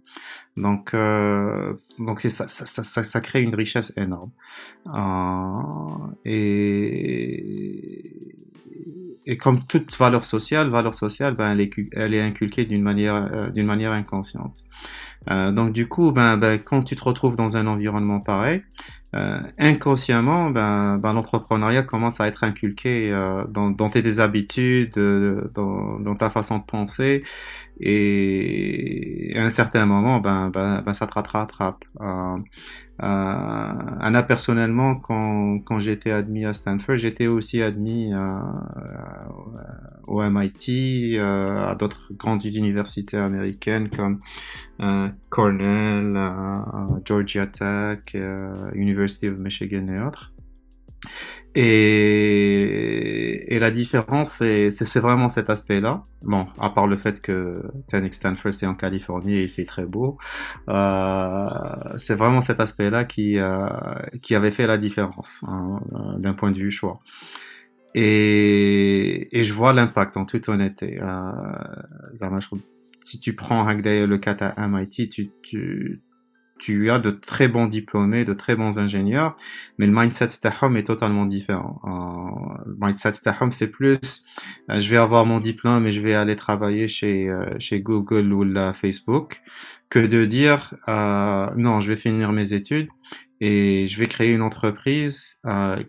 Donc, 0.57 0.93
euh, 0.93 1.73
donc 1.99 2.21
ça, 2.21 2.47
ça, 2.47 2.65
ça, 2.65 3.03
ça, 3.03 3.21
crée 3.21 3.41
une 3.41 3.55
richesse 3.55 3.93
énorme. 3.97 4.31
Euh, 4.87 6.11
et 6.23 8.34
et 9.25 9.37
comme 9.37 9.63
toute 9.65 9.95
valeur 9.97 10.23
sociale, 10.23 10.69
valeur 10.69 10.93
sociale, 10.93 11.35
ben, 11.35 11.51
elle, 11.51 11.61
est, 11.61 11.71
elle 11.93 12.13
est 12.13 12.21
inculquée 12.21 12.65
d'une 12.65 12.83
manière, 12.83 13.15
euh, 13.15 13.49
d'une 13.49 13.65
manière 13.65 13.91
inconsciente. 13.91 14.65
Euh, 15.31 15.51
donc 15.51 15.73
du 15.73 15.87
coup, 15.87 16.11
ben, 16.11 16.37
ben, 16.37 16.59
quand 16.59 16.83
tu 16.83 16.95
te 16.95 17.03
retrouves 17.03 17.35
dans 17.35 17.57
un 17.57 17.65
environnement 17.67 18.19
pareil, 18.19 18.61
euh, 19.15 19.39
inconsciemment, 19.57 20.49
ben, 20.49 20.97
ben, 20.97 21.13
l'entrepreneuriat 21.13 21.83
commence 21.83 22.19
à 22.19 22.27
être 22.27 22.43
inculqué 22.43 23.11
euh, 23.13 23.45
dans, 23.47 23.69
dans, 23.69 23.89
tes 23.89 24.19
habitudes, 24.19 24.97
euh, 24.97 25.49
dans, 25.53 25.99
dans, 25.99 26.15
ta 26.15 26.29
façon 26.29 26.57
de 26.57 26.63
penser, 26.63 27.23
et 27.79 29.33
à 29.35 29.43
un 29.43 29.49
certain 29.49 29.85
moment, 29.85 30.19
ben, 30.19 30.49
ben, 30.49 30.81
ben 30.81 30.93
ça 30.93 31.07
te 31.07 31.13
rattrape. 31.13 31.83
Euh, 32.01 32.37
euh, 33.03 33.97
Anna, 33.99 34.23
personnellement, 34.23 34.95
quand, 34.95 35.59
quand 35.65 35.79
j'étais 35.79 36.11
admis 36.11 36.45
à 36.45 36.53
Stanford, 36.53 36.97
j'étais 36.97 37.27
aussi 37.27 37.61
admis 37.61 38.13
euh, 38.13 38.39
au 40.07 40.21
MIT, 40.23 41.17
euh, 41.17 41.71
à 41.71 41.75
d'autres 41.75 42.13
grandes 42.13 42.45
universités 42.45 43.17
américaines 43.17 43.89
comme 43.89 44.21
euh, 44.81 45.09
Cornell, 45.29 46.17
Georgia 47.03 47.47
Tech, 47.47 48.15
University 48.73 49.27
of 49.27 49.37
Michigan 49.37 49.87
et 49.89 49.99
autres. 49.99 50.31
Et, 51.55 53.57
la 53.59 53.71
différence, 53.71 54.43
c'est 54.69 54.99
vraiment 54.99 55.29
cet 55.29 55.49
aspect-là. 55.49 56.03
Bon, 56.21 56.47
à 56.59 56.69
part 56.69 56.87
le 56.87 56.97
fait 56.97 57.21
que 57.21 57.63
Tenix 57.87 58.17
Stanford, 58.17 58.53
c'est 58.53 58.65
en 58.65 58.75
Californie 58.75 59.37
et 59.37 59.43
il 59.43 59.49
fait 59.49 59.63
très 59.63 59.85
beau. 59.85 60.17
Euh, 60.69 61.47
c'est 61.97 62.15
vraiment 62.15 62.41
cet 62.41 62.59
aspect-là 62.59 63.05
qui, 63.05 63.39
euh, 63.39 63.67
qui 64.21 64.35
avait 64.35 64.51
fait 64.51 64.67
la 64.67 64.77
différence 64.77 65.43
hein, 65.47 65.79
euh, 65.93 66.19
d'un 66.19 66.33
point 66.33 66.51
de 66.51 66.57
vue 66.57 66.71
choix. 66.71 66.99
Et, 67.93 69.29
et 69.31 69.43
je 69.43 69.53
vois 69.53 69.71
l'impact 69.71 70.17
en 70.17 70.25
toute 70.25 70.49
honnêteté. 70.49 70.99
Euh, 71.01 71.31
si 72.99 73.19
tu 73.19 73.33
prends 73.33 73.71
le 73.71 74.17
cas 74.17 74.33
à 74.33 74.67
MIT, 74.67 75.09
tu, 75.09 75.31
tu, 75.41 76.01
tu 76.59 76.89
as 76.89 76.99
de 76.99 77.11
très 77.11 77.47
bons 77.47 77.67
diplômés, 77.67 78.23
de 78.23 78.33
très 78.33 78.55
bons 78.55 78.79
ingénieurs, 78.79 79.35
mais 79.77 79.87
le 79.87 79.93
mindset 79.93 80.29
Tahom 80.41 80.77
est 80.77 80.83
totalement 80.83 81.25
différent. 81.25 81.81
Euh, 81.85 82.63
le 82.65 82.75
mindset 82.79 83.13
Tahom, 83.23 83.51
c'est 83.51 83.71
plus, 83.71 84.23
euh, 84.69 84.79
je 84.79 84.89
vais 84.89 84.97
avoir 84.97 85.25
mon 85.25 85.39
diplôme 85.39 85.85
et 85.87 85.91
je 85.91 86.01
vais 86.01 86.15
aller 86.15 86.35
travailler 86.35 86.87
chez, 86.87 87.29
euh, 87.29 87.53
chez 87.59 87.81
Google 87.81 88.31
ou 88.31 88.43
la 88.43 88.73
Facebook, 88.73 89.41
que 89.89 89.99
de 89.99 90.25
dire, 90.25 90.73
non, 90.87 91.79
je 91.79 91.87
vais 91.87 91.95
finir 91.95 92.31
mes 92.31 92.53
études 92.53 92.87
et 93.39 93.85
je 93.87 93.99
vais 93.99 94.07
créer 94.07 94.31
une 94.31 94.41
entreprise 94.41 95.39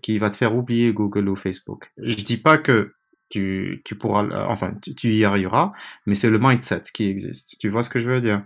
qui 0.02 0.18
va 0.18 0.30
te 0.30 0.36
faire 0.36 0.54
oublier 0.54 0.92
Google 0.92 1.28
ou 1.28 1.36
Facebook. 1.36 1.90
Je 1.96 2.16
dis 2.16 2.36
pas 2.36 2.58
que 2.58 2.92
tu, 3.30 3.82
tu 3.84 3.96
pourras, 3.96 4.26
enfin, 4.48 4.74
tu 4.96 5.08
y 5.14 5.24
arriveras, 5.24 5.72
mais 6.04 6.14
c'est 6.14 6.30
le 6.30 6.38
mindset 6.38 6.82
qui 6.92 7.08
existe. 7.08 7.56
Tu 7.58 7.68
vois 7.68 7.82
ce 7.82 7.90
que 7.90 7.98
je 7.98 8.08
veux 8.08 8.20
dire? 8.20 8.42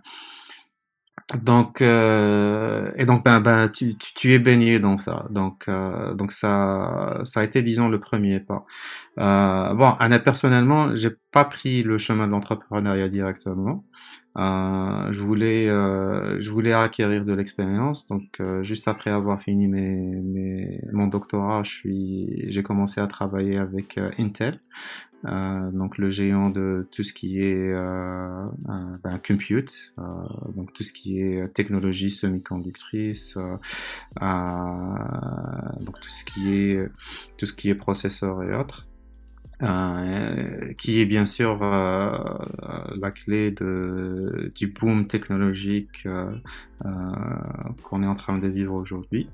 Donc 1.34 1.80
euh, 1.80 2.90
et 2.96 3.04
donc 3.06 3.24
ben, 3.24 3.40
ben 3.40 3.68
tu, 3.68 3.96
tu, 3.96 4.14
tu, 4.14 4.32
es 4.32 4.38
baigné 4.38 4.80
dans 4.80 4.98
ça. 4.98 5.26
Donc 5.30 5.64
euh, 5.68 6.12
donc 6.14 6.32
ça 6.32 7.20
ça 7.24 7.40
a 7.40 7.44
été 7.44 7.62
disons 7.62 7.88
le 7.88 8.00
premier 8.00 8.40
pas. 8.40 8.64
Euh, 9.18 9.74
bon 9.74 9.90
Anna 10.00 10.18
personnellement 10.18 10.94
j'ai 10.94 11.10
pas 11.30 11.44
pris 11.44 11.82
le 11.84 11.98
chemin 11.98 12.26
de 12.26 12.32
l'entrepreneuriat 12.32 13.08
directement. 13.08 13.84
Euh, 14.38 15.12
je 15.12 15.20
voulais 15.20 15.68
euh, 15.68 16.40
je 16.40 16.50
voulais 16.50 16.72
acquérir 16.72 17.24
de 17.24 17.32
l'expérience. 17.32 18.08
Donc 18.08 18.40
euh, 18.40 18.62
juste 18.64 18.88
après 18.88 19.10
avoir 19.10 19.40
fini 19.40 19.68
mes, 19.68 19.96
mes 19.96 20.80
mon 20.92 21.06
doctorat 21.06 21.62
je 21.62 21.70
suis 21.70 22.44
j'ai 22.48 22.62
commencé 22.64 23.00
à 23.00 23.06
travailler 23.06 23.58
avec 23.58 24.00
Intel 24.18 24.60
euh, 25.26 25.70
donc 25.70 25.98
le 25.98 26.10
géant 26.10 26.50
de 26.50 26.88
tout 26.90 27.02
ce 27.02 27.12
qui 27.12 27.42
est 27.42 27.72
euh, 27.72 28.46
ben, 29.04 29.20
compute, 29.26 29.92
euh, 29.98 30.02
donc 30.54 30.72
tout 30.72 30.82
ce 30.82 30.92
qui 30.92 31.20
est 31.20 31.48
technologie 31.52 32.10
semi-conductrice, 32.10 33.36
euh, 33.36 33.56
donc 35.80 36.00
tout 36.00 36.08
ce 36.08 36.24
qui 36.24 36.52
est 36.54 36.88
tout 37.36 37.46
ce 37.46 37.52
qui 37.52 37.68
est 37.68 37.74
processeur 37.74 38.42
et 38.42 38.54
autres. 38.54 38.86
Euh, 39.62 40.72
qui 40.78 41.00
est 41.00 41.04
bien 41.04 41.26
sûr 41.26 41.62
euh, 41.62 42.16
la 42.96 43.10
clé 43.10 43.50
de, 43.50 44.50
du 44.54 44.68
boom 44.68 45.06
technologique 45.06 46.06
euh, 46.06 46.30
qu'on 47.82 48.02
est 48.02 48.06
en 48.06 48.14
train 48.14 48.38
de 48.38 48.48
vivre 48.48 48.72
aujourd'hui, 48.72 49.28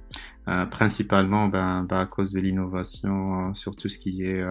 principalement 0.73 1.47
ben, 1.47 1.85
ben, 1.85 2.01
à 2.01 2.07
cause 2.07 2.33
de 2.33 2.41
l'innovation 2.41 3.55
sur 3.55 3.77
tout 3.77 3.89
ce 3.89 3.99
qui 3.99 4.25
est 4.25 4.45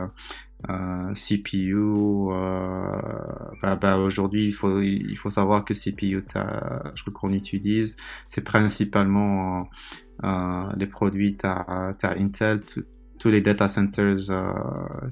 euh, 0.69 1.13
CPU. 1.13 1.75
Euh, 1.75 2.91
bah, 3.61 3.75
bah, 3.75 3.97
aujourd'hui, 3.97 4.47
il 4.47 4.51
faut, 4.51 4.81
il 4.81 5.15
faut 5.17 5.29
savoir 5.29 5.65
que 5.65 5.73
CPU, 5.73 6.23
je 6.27 7.01
crois 7.01 7.13
qu'on 7.13 7.33
utilise, 7.33 7.97
c'est 8.25 8.43
principalement 8.43 9.69
euh, 10.23 10.71
les 10.77 10.87
produits, 10.87 11.33
tu 11.33 11.45
as, 11.45 11.95
Intel, 12.17 12.61
tous 13.25 13.31
les 13.31 13.41
data 13.41 13.67
centers 13.67 14.29
euh, 14.29 14.53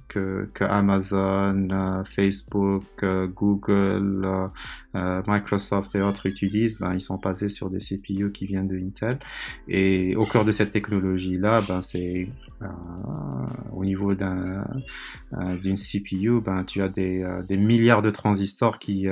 que, 0.07 0.63
Amazon, 0.65 1.67
euh, 1.71 2.03
Facebook, 2.03 2.83
euh, 3.01 3.25
Google, 3.25 4.51
Microsoft 4.93 5.95
et 5.95 6.01
autres 6.03 6.27
utilisent, 6.27 6.77
ben, 6.77 6.93
ils 6.93 7.01
sont 7.01 7.17
basés 7.17 7.49
sur 7.49 7.71
des 7.71 7.79
CPU 7.79 8.31
qui 8.31 8.45
viennent 8.45 8.67
de 8.67 8.77
Intel. 8.77 9.17
Et 9.67 10.15
au 10.15 10.27
cœur 10.27 10.45
de 10.45 10.51
cette 10.51 10.69
technologie-là, 10.69 11.63
ben, 11.67 11.81
c'est 11.81 12.29
au 13.71 13.83
niveau 13.83 14.13
d'un 14.13 14.63
d'une 15.63 15.75
CPU, 15.75 16.39
ben, 16.39 16.63
tu 16.65 16.83
as 16.83 16.89
des 16.89 17.57
milliards 17.57 18.03
de 18.03 18.11
transistors 18.11 18.77
qui 18.77 19.07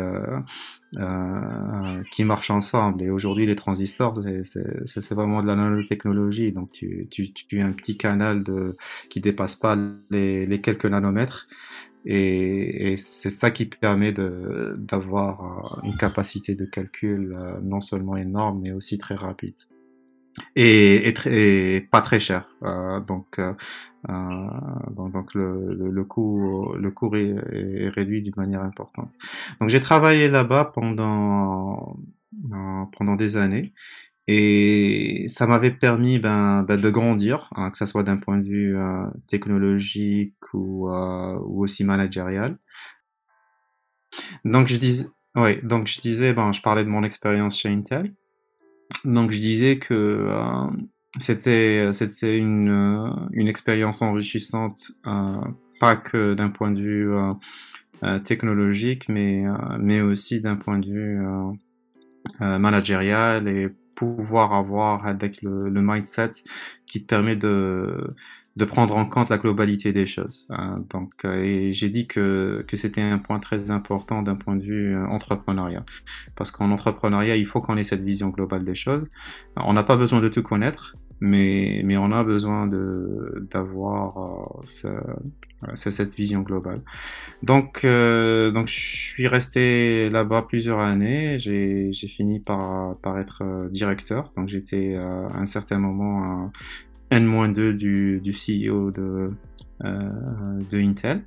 euh, 0.98 2.04
qui 2.12 2.24
marchent 2.26 2.52
ensemble. 2.52 3.04
Et 3.04 3.10
aujourd'hui, 3.10 3.46
les 3.46 3.56
transistors, 3.56 4.14
c'est 4.44 5.14
vraiment 5.14 5.42
de 5.42 5.48
la 5.48 5.56
nanotechnologie. 5.56 6.52
Donc, 6.52 6.72
tu, 6.72 7.08
tu, 7.10 7.34
tu 7.34 7.62
as 7.62 7.66
un 7.66 7.72
petit 7.72 7.98
canal 7.98 8.44
de, 8.44 8.76
qui 9.10 9.22
dépasse 9.22 9.56
pas 9.56 9.78
les, 10.10 10.46
les 10.46 10.62
quelques 10.62 10.86
nanomètres. 10.86 11.48
Et, 12.06 12.92
et 12.92 12.98
c'est 12.98 13.30
ça 13.30 13.52
qui 13.52 13.66
permet 13.66 14.12
d'avoir 14.12 15.82
euh, 15.84 15.88
une 15.88 15.98
capacité 15.98 16.56
de 16.56 16.66
calcul 16.66 17.34
euh, 17.38 17.60
non 17.62 17.80
seulement 17.80 18.18
énorme, 18.18 18.62
mais 18.62 18.72
aussi 18.72 18.98
très 18.98 19.16
rapide 19.16 19.56
et, 20.56 21.88
pas 21.92 22.02
très 22.02 22.20
cher. 22.20 22.50
Euh, 22.64 23.00
donc, 23.00 23.40
euh, 23.40 23.54
donc, 24.08 25.12
donc, 25.12 25.34
le, 25.34 25.74
le, 25.74 26.04
coût, 26.04 26.74
le 26.76 26.92
coût 26.92 27.16
est, 27.16 27.90
réduit 27.90 28.22
d'une 28.22 28.34
manière 28.38 28.62
importante. 28.62 29.12
Donc 29.60 29.70
j'ai 29.70 29.82
travaillé 29.82 30.28
là-bas 30.28 30.72
pendant 30.74 31.98
pendant 32.94 33.16
des 33.16 33.36
années 33.36 33.74
et 34.28 35.26
ça 35.28 35.48
m'avait 35.48 35.72
permis 35.72 36.20
ben, 36.20 36.64
ben, 36.64 36.80
de 36.80 36.90
grandir, 36.90 37.50
hein, 37.56 37.72
que 37.72 37.78
ce 37.78 37.86
soit 37.86 38.04
d'un 38.04 38.18
point 38.18 38.38
de 38.38 38.48
vue 38.48 38.78
euh, 38.78 39.08
technologique 39.28 40.36
ou, 40.54 40.90
euh, 40.90 41.38
aussi 41.40 41.84
managérial. 41.84 42.58
Donc 44.46 44.68
je 44.68 44.78
disais, 44.78 45.08
ouais, 45.36 45.62
donc 45.64 45.88
je 45.88 46.00
disais, 46.00 46.34
ben, 46.34 46.52
je 46.54 46.62
parlais 46.62 46.84
de 46.84 46.90
mon 46.90 47.04
expérience 47.04 47.58
chez 47.58 47.70
Intel. 47.70 48.14
Donc 49.06 49.32
je 49.32 49.40
disais 49.40 49.80
que 49.80 49.94
euh, 49.94 50.68
c'était 51.20 51.92
c'était 51.94 52.38
une 52.38 52.70
euh, 52.70 53.10
une 53.32 53.48
expérience 53.48 54.02
enrichissante, 54.02 54.92
euh, 55.08 55.42
pas 55.80 55.96
que 55.96 56.34
d'un 56.34 56.50
point 56.50 56.72
de 56.72 56.82
vue 56.82 57.12
technologique, 58.24 59.10
mais 59.10 59.44
mais 59.80 60.02
aussi 60.02 60.42
d'un 60.42 60.56
point 60.56 60.80
de 60.80 60.88
vue 60.88 61.20
managérial 62.40 63.48
et 63.48 63.70
pouvoir 63.96 64.54
avoir 64.54 65.06
avec 65.08 65.42
le, 65.42 65.70
le 65.70 65.82
mindset 65.82 66.32
qui 66.88 67.02
te 67.02 67.08
permet 67.08 67.36
de 67.36 68.16
de 68.58 68.66
prendre 68.66 68.96
en 68.98 69.06
compte 69.06 69.30
la 69.30 69.38
globalité 69.38 69.94
des 69.94 70.06
choses. 70.06 70.48
Hein. 70.50 70.84
Donc, 70.90 71.12
euh, 71.24 71.42
et 71.42 71.74
j'ai 71.74 71.90
dit 71.90 72.06
que, 72.08 72.66
que 72.68 72.76
c'était 72.76 73.02
un 73.02 73.18
point 73.18 73.40
très 73.40 73.72
important 73.72 74.22
d'un 74.22 74.36
point 74.36 74.58
de 74.58 74.64
vue 74.64 74.96
euh, 74.96 75.06
entrepreneuriat. 75.08 75.86
Parce 76.36 76.52
qu'en 76.52 76.70
entrepreneuriat, 76.72 77.38
il 77.38 77.46
faut 77.46 77.62
qu'on 77.62 77.78
ait 77.78 77.84
cette 77.84 78.04
vision 78.04 78.30
globale 78.30 78.66
des 78.66 78.76
choses. 78.76 79.08
On 79.56 79.74
n'a 79.74 79.84
pas 79.84 79.96
besoin 79.96 80.20
de 80.20 80.28
tout 80.28 80.44
connaître, 80.44 80.98
mais, 81.22 81.82
mais 81.86 81.96
on 81.96 82.12
a 82.12 82.26
besoin 82.26 82.68
de, 82.68 83.48
d'avoir 83.52 84.18
euh, 84.18 84.62
ce, 84.66 85.90
cette 85.90 86.14
vision 86.16 86.42
globale. 86.42 86.82
Donc, 87.44 87.86
euh, 87.86 88.52
donc 88.52 88.68
je 88.68 88.80
suis 88.80 89.28
resté 89.30 90.10
là-bas 90.10 90.42
plusieurs 90.42 90.80
années. 90.80 91.40
J'ai, 91.40 91.94
j'ai 91.94 92.08
fini 92.10 92.42
par, 92.42 92.98
par 92.98 93.18
être 93.18 93.70
directeur. 93.70 94.34
Donc, 94.36 94.50
j'étais 94.50 94.96
à 94.96 95.38
un 95.38 95.46
certain 95.46 95.80
moment 95.80 96.52
N-2 97.12 97.74
du, 97.74 98.22
du 98.22 98.32
CEO 98.32 98.92
de, 98.92 99.32
euh, 99.84 100.60
de 100.70 100.80
Intel. 100.80 101.24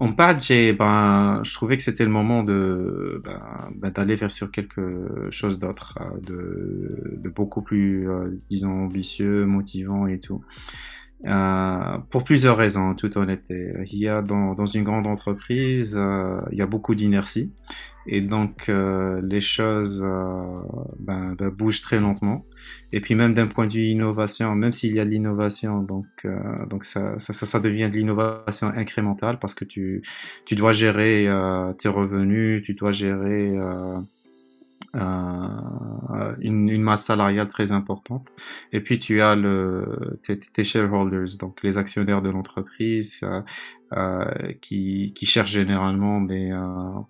En 0.00 0.12
patch, 0.12 0.48
ben, 0.76 1.42
je 1.44 1.54
trouvais 1.54 1.76
que 1.76 1.82
c'était 1.82 2.04
le 2.04 2.10
moment 2.10 2.42
de 2.42 3.22
ben, 3.24 3.70
ben, 3.76 3.90
d'aller 3.90 4.16
vers 4.16 4.32
sur 4.32 4.50
quelque 4.50 5.28
chose 5.30 5.60
d'autre, 5.60 5.96
euh, 6.00 6.20
de, 6.20 7.18
de, 7.22 7.28
beaucoup 7.28 7.62
plus, 7.62 8.10
euh, 8.10 8.30
disons, 8.50 8.84
ambitieux, 8.86 9.46
motivant 9.46 10.08
et 10.08 10.18
tout. 10.18 10.44
Euh, 11.26 11.98
pour 12.10 12.24
plusieurs 12.24 12.56
raisons, 12.56 12.90
en 12.90 12.94
toute 12.94 13.16
honnêteté. 13.16 13.72
Il 13.90 13.98
y 13.98 14.08
a 14.08 14.20
dans, 14.20 14.66
une 14.66 14.84
grande 14.84 15.06
entreprise, 15.06 15.96
euh, 15.98 16.40
il 16.52 16.58
y 16.58 16.62
a 16.62 16.66
beaucoup 16.66 16.94
d'inertie 16.94 17.52
et 18.06 18.20
donc 18.20 18.68
euh, 18.68 19.22
les 19.24 19.40
choses 19.40 20.02
ben, 20.98 21.34
ben, 21.38 21.48
bougent 21.48 21.80
très 21.80 21.98
lentement. 21.98 22.44
Et 22.92 23.00
puis 23.00 23.14
même 23.14 23.32
d'un 23.32 23.46
point 23.46 23.66
de 23.66 23.72
vue 23.72 23.84
innovation, 23.84 24.54
même 24.54 24.72
s'il 24.72 24.94
y 24.94 25.00
a 25.00 25.06
de 25.06 25.10
l'innovation, 25.10 25.82
donc 25.82 26.84
ça, 26.84 27.60
devient 27.60 27.88
de 27.90 27.96
l'innovation 27.96 28.68
incrémentale 28.68 29.38
parce 29.38 29.54
que 29.54 29.64
tu 29.64 30.02
dois 30.52 30.72
gérer 30.72 31.26
tes 31.78 31.88
revenus, 31.88 32.62
tu 32.64 32.74
dois 32.74 32.92
gérer 32.92 33.56
une, 34.94 36.68
une, 36.68 36.82
masse 36.82 37.04
salariale 37.04 37.48
très 37.48 37.72
importante. 37.72 38.32
Et 38.72 38.80
puis 38.80 38.98
tu 38.98 39.20
as 39.20 39.34
le, 39.34 40.18
tes, 40.22 40.38
tes 40.38 40.64
shareholders, 40.64 41.36
donc 41.38 41.62
les 41.62 41.78
actionnaires 41.78 42.22
de 42.22 42.30
l'entreprise, 42.30 43.20
euh, 43.22 43.40
euh, 43.96 44.24
qui, 44.60 45.12
qui 45.14 45.26
cherchent 45.26 45.52
généralement 45.52 46.20
des, 46.20 46.50
euh, 46.50 47.00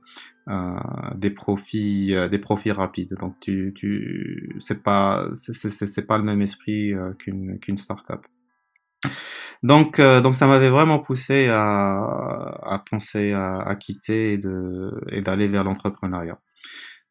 euh, 0.48 0.74
des 1.14 1.30
profits, 1.30 2.14
des 2.30 2.38
profits 2.38 2.72
rapides. 2.72 3.14
Donc 3.18 3.38
tu, 3.40 3.72
tu, 3.74 4.56
c'est 4.58 4.82
pas, 4.82 5.28
c'est 5.32 6.06
pas 6.06 6.18
le 6.18 6.24
même 6.24 6.42
esprit 6.42 6.92
qu'une 7.18 7.58
qu'une 7.60 7.78
startup. 7.78 8.26
Donc, 9.62 9.98
donc 10.00 10.36
ça 10.36 10.46
m'avait 10.46 10.68
vraiment 10.68 10.98
poussé 10.98 11.48
à, 11.48 11.94
à 12.62 12.82
penser 12.90 13.32
à, 13.32 13.58
à 13.60 13.76
quitter 13.76 14.34
et 14.34 14.38
de 14.38 14.90
et 15.10 15.22
d'aller 15.22 15.48
vers 15.48 15.64
l'entrepreneuriat. 15.64 16.38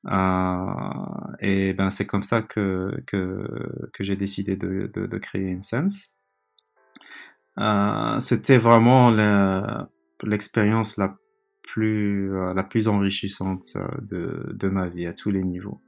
Euh, 0.07 1.35
et 1.39 1.73
ben 1.73 1.89
c'est 1.89 2.05
comme 2.05 2.23
ça 2.23 2.41
que, 2.41 3.01
que, 3.07 3.47
que 3.93 4.03
j'ai 4.03 4.15
décidé 4.15 4.57
de, 4.57 4.91
de, 4.93 5.05
de, 5.05 5.17
créer 5.17 5.53
Incense. 5.53 6.13
Euh, 7.59 8.19
C'était 8.19 8.57
vraiment 8.57 9.11
l'expérience 10.23 10.97
la 10.97 11.17
plus 11.63 12.35
euh, 12.35 12.53
la 12.53 12.63
plus 12.63 12.87
enrichissante 12.87 13.77
de, 14.01 14.53
de 14.53 14.69
ma 14.69 14.87
vie 14.89 15.05
à 15.05 15.13
tous 15.13 15.31
les 15.31 15.43
niveaux. 15.43 15.81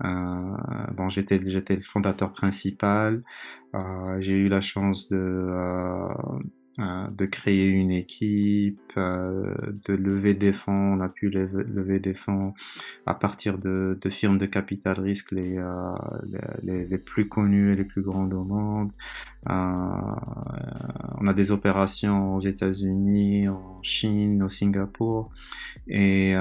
Bon, 0.00 1.08
j'étais 1.08 1.40
j'étais 1.44 1.76
le 1.76 1.82
fondateur 1.82 2.32
principal. 2.32 3.22
J'ai 4.20 4.36
eu 4.38 4.48
la 4.48 4.60
chance 4.60 5.08
de 5.08 5.48
de 6.78 7.26
créer 7.26 7.66
une 7.66 7.90
équipe, 7.90 8.92
euh, 8.96 9.54
de 9.86 9.94
lever 9.94 10.34
des 10.34 10.52
fonds. 10.52 10.72
On 10.72 11.00
a 11.00 11.08
pu 11.08 11.28
lever, 11.28 11.98
des 11.98 12.14
fonds 12.14 12.54
à 13.06 13.14
partir 13.14 13.58
de, 13.58 13.98
de 14.00 14.10
firmes 14.10 14.38
de 14.38 14.46
capital 14.46 15.00
risque 15.00 15.32
les, 15.32 15.58
euh, 15.58 15.92
les, 16.62 16.86
les, 16.86 16.98
plus 16.98 17.28
connues 17.28 17.72
et 17.72 17.76
les 17.76 17.84
plus 17.84 18.02
grandes 18.02 18.32
au 18.32 18.44
monde. 18.44 18.92
on 19.46 21.26
a 21.26 21.34
des 21.34 21.50
opérations 21.50 22.36
aux 22.36 22.40
États-Unis, 22.40 23.48
en 23.48 23.82
Chine, 23.82 24.42
au 24.42 24.48
Singapour. 24.48 25.30
Et, 25.88 26.34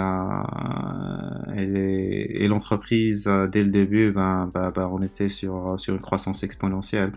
et, 1.55 2.43
et 2.43 2.47
l'entreprise, 2.47 3.29
dès 3.51 3.63
le 3.63 3.69
début, 3.69 4.11
ben, 4.11 4.51
ben, 4.53 4.71
ben, 4.71 4.89
on 4.91 5.01
était 5.01 5.29
sur, 5.29 5.79
sur 5.79 5.95
une 5.95 6.01
croissance 6.01 6.43
exponentielle. 6.43 7.13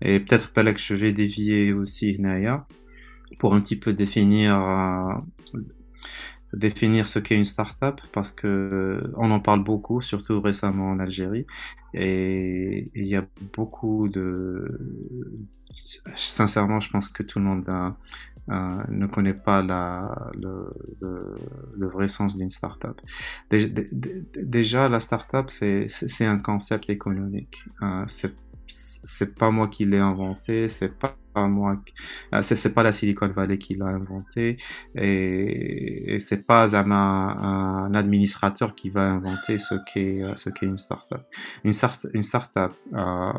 Et 0.00 0.20
peut-être 0.20 0.52
que 0.52 0.78
je 0.78 0.94
vais 0.94 1.12
dévier 1.12 1.72
aussi 1.72 2.18
Naya 2.18 2.61
pour 3.42 3.54
un 3.54 3.60
petit 3.60 3.74
peu 3.74 3.92
définir 3.92 4.56
euh, 4.56 5.14
définir 6.52 7.08
ce 7.08 7.18
qu'est 7.18 7.34
une 7.34 7.44
startup 7.44 8.00
parce 8.12 8.30
que 8.30 9.12
on 9.16 9.32
en 9.32 9.40
parle 9.40 9.64
beaucoup, 9.64 10.00
surtout 10.00 10.40
récemment 10.40 10.90
en 10.90 11.00
Algérie, 11.00 11.44
et 11.92 12.88
il 12.94 13.04
y 13.04 13.16
a 13.16 13.26
beaucoup 13.52 14.08
de 14.08 14.78
sincèrement, 16.14 16.78
je 16.78 16.90
pense 16.90 17.08
que 17.08 17.24
tout 17.24 17.40
le 17.40 17.46
monde 17.46 17.64
euh, 17.68 17.90
ne 18.88 19.08
connaît 19.08 19.34
pas 19.34 19.60
le, 19.60 20.68
vrai 21.88 22.06
sens 22.06 22.36
d'une 22.36 22.50
startup. 22.50 23.00
Déjà, 23.50 24.88
la 24.88 25.00
startup, 25.00 25.50
c'est 25.50 26.26
un 26.26 26.38
concept 26.38 26.90
économique. 26.90 27.64
Euh, 27.82 28.04
c'est 28.06 29.34
pas 29.34 29.50
moi 29.50 29.66
qui 29.66 29.84
l'ai 29.84 29.98
inventé, 29.98 30.68
c'est 30.68 30.96
pas 30.96 31.16
moi, 31.36 31.80
euh, 32.34 32.42
c'est 32.42 32.74
pas 32.74 32.82
la 32.82 32.92
Silicon 32.92 33.28
Valley 33.28 33.58
qui 33.58 33.74
l'a 33.74 33.86
inventé, 33.86 34.58
et, 34.94 36.14
et 36.14 36.18
c'est 36.18 36.46
pas 36.46 36.76
un, 36.76 37.94
administrateur 37.94 38.74
qui 38.74 38.90
va 38.90 39.02
inventer 39.02 39.58
ce 39.58 39.74
qu'est 39.92 40.22
euh, 40.22 40.34
une 40.62 40.76
startup. 40.76 41.22
Une, 41.64 41.72
start, 41.72 42.06
une 42.14 42.22
startup 42.22 42.72
euh, 42.94 43.32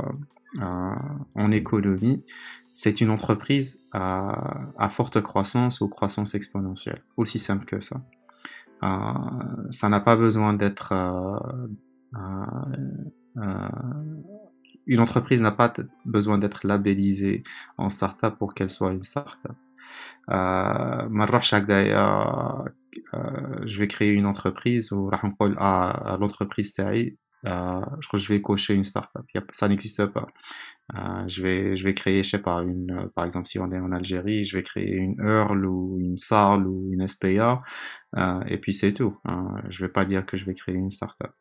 en 0.59 1.51
économie, 1.51 2.23
c'est 2.71 3.01
une 3.01 3.09
entreprise 3.09 3.83
à, 3.91 4.89
forte 4.89 5.21
croissance 5.21 5.81
ou 5.81 5.87
croissance 5.87 6.35
exponentielle, 6.35 7.03
aussi 7.17 7.39
simple 7.39 7.65
que 7.65 7.79
ça. 7.79 8.01
Ça 9.69 9.87
n'a 9.87 10.01
pas 10.01 10.17
besoin 10.17 10.53
d'être 10.53 10.93
une 14.87 14.99
entreprise 14.99 15.41
n'a 15.41 15.51
pas 15.51 15.73
besoin 16.05 16.37
d'être 16.37 16.65
labellisée 16.67 17.43
en 17.77 17.89
startup 17.89 18.37
pour 18.37 18.53
qu'elle 18.53 18.69
soit 18.69 18.91
une 18.91 19.03
startup. 19.03 19.51
Euh, 20.31 21.07
euh, 23.13 23.65
je 23.65 23.79
vais 23.79 23.87
créer 23.87 24.09
une 24.11 24.25
entreprise 24.25 24.91
ou 24.91 25.09
à, 25.57 26.17
l'entreprise 26.19 26.73
TAI, 26.73 27.17
euh, 27.45 27.81
je 27.99 28.07
crois 28.07 28.17
que 28.19 28.23
je 28.25 28.29
vais 28.29 28.41
cocher 28.41 28.73
une 28.73 28.83
startup. 28.83 29.25
Ça 29.51 29.67
n'existe 29.67 30.05
pas. 30.07 30.27
Euh, 30.95 31.27
je 31.27 31.41
vais, 31.41 31.75
je 31.75 31.83
vais 31.83 31.93
créer, 31.93 32.23
je 32.23 32.29
sais 32.31 32.41
pas, 32.41 32.61
une, 32.63 33.09
par 33.15 33.25
exemple, 33.25 33.47
si 33.47 33.59
on 33.59 33.71
est 33.71 33.79
en 33.79 33.91
Algérie, 33.91 34.43
je 34.45 34.55
vais 34.57 34.63
créer 34.63 34.91
une 34.91 35.15
Earl 35.19 35.65
ou 35.65 35.97
une 35.99 36.17
SARL 36.17 36.67
ou 36.67 36.89
une 36.93 37.07
SPA, 37.07 37.61
euh, 38.17 38.41
et 38.47 38.57
puis 38.57 38.73
c'est 38.73 38.93
tout. 38.93 39.17
Hein. 39.25 39.55
Je 39.69 39.83
vais 39.85 39.91
pas 39.91 40.05
dire 40.05 40.25
que 40.25 40.37
je 40.37 40.45
vais 40.45 40.53
créer 40.53 40.75
une 40.75 40.89
startup 40.89 41.31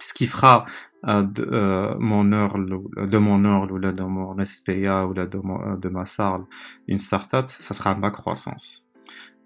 ce 0.00 0.14
qui 0.14 0.26
fera 0.26 0.64
euh, 1.06 1.22
de, 1.22 1.42
euh, 1.52 1.94
mon 1.98 2.32
heure 2.32 2.58
de 2.58 3.18
mon 3.18 3.44
heure 3.44 3.70
ou 3.70 3.78
là 3.78 3.92
de 3.92 4.02
mon 4.02 4.36
SPA 4.44 5.06
ou 5.06 5.12
là 5.14 5.26
de, 5.26 5.38
de 5.78 5.88
ma 5.88 6.06
SARL 6.06 6.44
une 6.88 6.98
startup, 6.98 7.48
ça 7.48 7.74
sera 7.74 7.94
ma 7.94 8.10
croissance. 8.10 8.86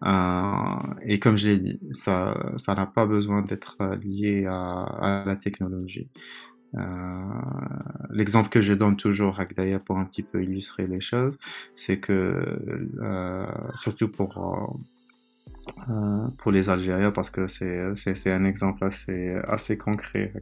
Euh, 0.04 0.94
et 1.02 1.18
comme 1.18 1.36
je 1.36 1.48
l'ai 1.50 1.58
dit, 1.58 1.80
ça 1.92 2.34
ça 2.56 2.74
n'a 2.74 2.86
pas 2.86 3.06
besoin 3.06 3.42
d'être 3.42 3.76
lié 4.02 4.46
à, 4.46 5.24
la 5.26 5.36
technologie. 5.36 6.08
L'exemple 8.10 8.48
que 8.48 8.60
je 8.60 8.74
donne 8.74 8.96
toujours 8.96 9.40
à 9.40 9.46
pour 9.84 9.98
un 9.98 10.04
petit 10.04 10.22
peu 10.22 10.42
illustrer 10.42 10.86
les 10.86 11.00
choses, 11.00 11.36
c'est 11.74 11.98
que 11.98 12.88
surtout 13.76 14.08
pour 14.08 14.78
pour 16.37 16.51
les 16.51 16.69
Algériens 16.69 17.11
parce 17.11 17.29
que 17.29 17.47
c'est 17.47 17.95
c'est 17.95 18.31
un 18.31 18.45
exemple 18.45 18.83
assez 18.83 19.35
assez 19.47 19.77
concret 19.77 20.33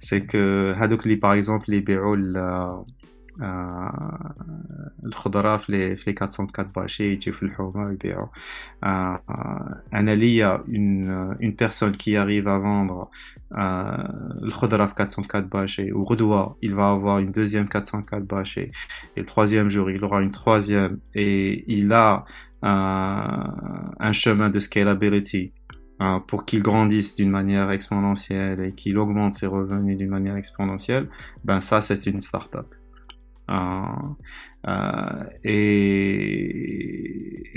c'est 0.00 0.22
que 0.26 0.74
Hadoukli 0.78 1.16
par 1.16 1.34
exemple 1.34 1.70
les 1.70 1.80
بيعوا 1.80 2.16
الخضره 5.04 5.56
في 5.56 5.96
في 5.96 6.12
404 6.12 6.72
باشي 6.76 7.12
يجيو 7.12 7.32
في 7.32 7.42
الحومه 7.42 7.86
ويبيعوا 7.86 8.26
انا 9.94 10.14
ليا 10.14 10.64
une 10.68 11.36
une 11.40 11.54
personne 11.56 11.96
qui 11.96 12.16
arrive 12.16 12.48
à 12.48 12.58
vendre 12.58 13.08
الخضره 14.42 14.86
في 14.86 14.94
404 14.94 15.40
باشي 15.40 15.92
وغدوه 15.92 16.56
il 16.64 16.74
va 16.74 16.90
avoir 16.90 17.18
une 17.18 17.30
deuxième 17.30 17.68
404 17.68 18.24
bâchés 18.24 18.72
et 19.16 19.20
le 19.20 19.26
troisième 19.26 19.70
jour 19.70 19.90
il 19.90 20.04
aura 20.04 20.20
une 20.22 20.32
troisième 20.32 20.98
et 21.14 21.64
il 21.68 21.92
a 21.92 22.24
un 22.65 24.11
chemin 24.13 24.49
de 24.49 24.59
scalability 24.59 25.51
euh, 26.01 26.19
pour 26.19 26.45
qu'il 26.45 26.63
grandisse 26.63 27.15
d'une 27.15 27.29
manière 27.29 27.69
exponentielle 27.69 28.59
et 28.61 28.71
qu'il 28.73 28.97
augmente 28.97 29.35
ses 29.35 29.45
revenus 29.45 29.95
d'une 29.97 30.09
manière 30.09 30.35
exponentielle, 30.37 31.07
ben 31.43 31.59
ça 31.59 31.81
c'est 31.81 32.07
une 32.09 32.19
startup. 32.19 32.65
Euh, 33.49 33.83
euh, 34.67 35.23
et, 35.43 36.39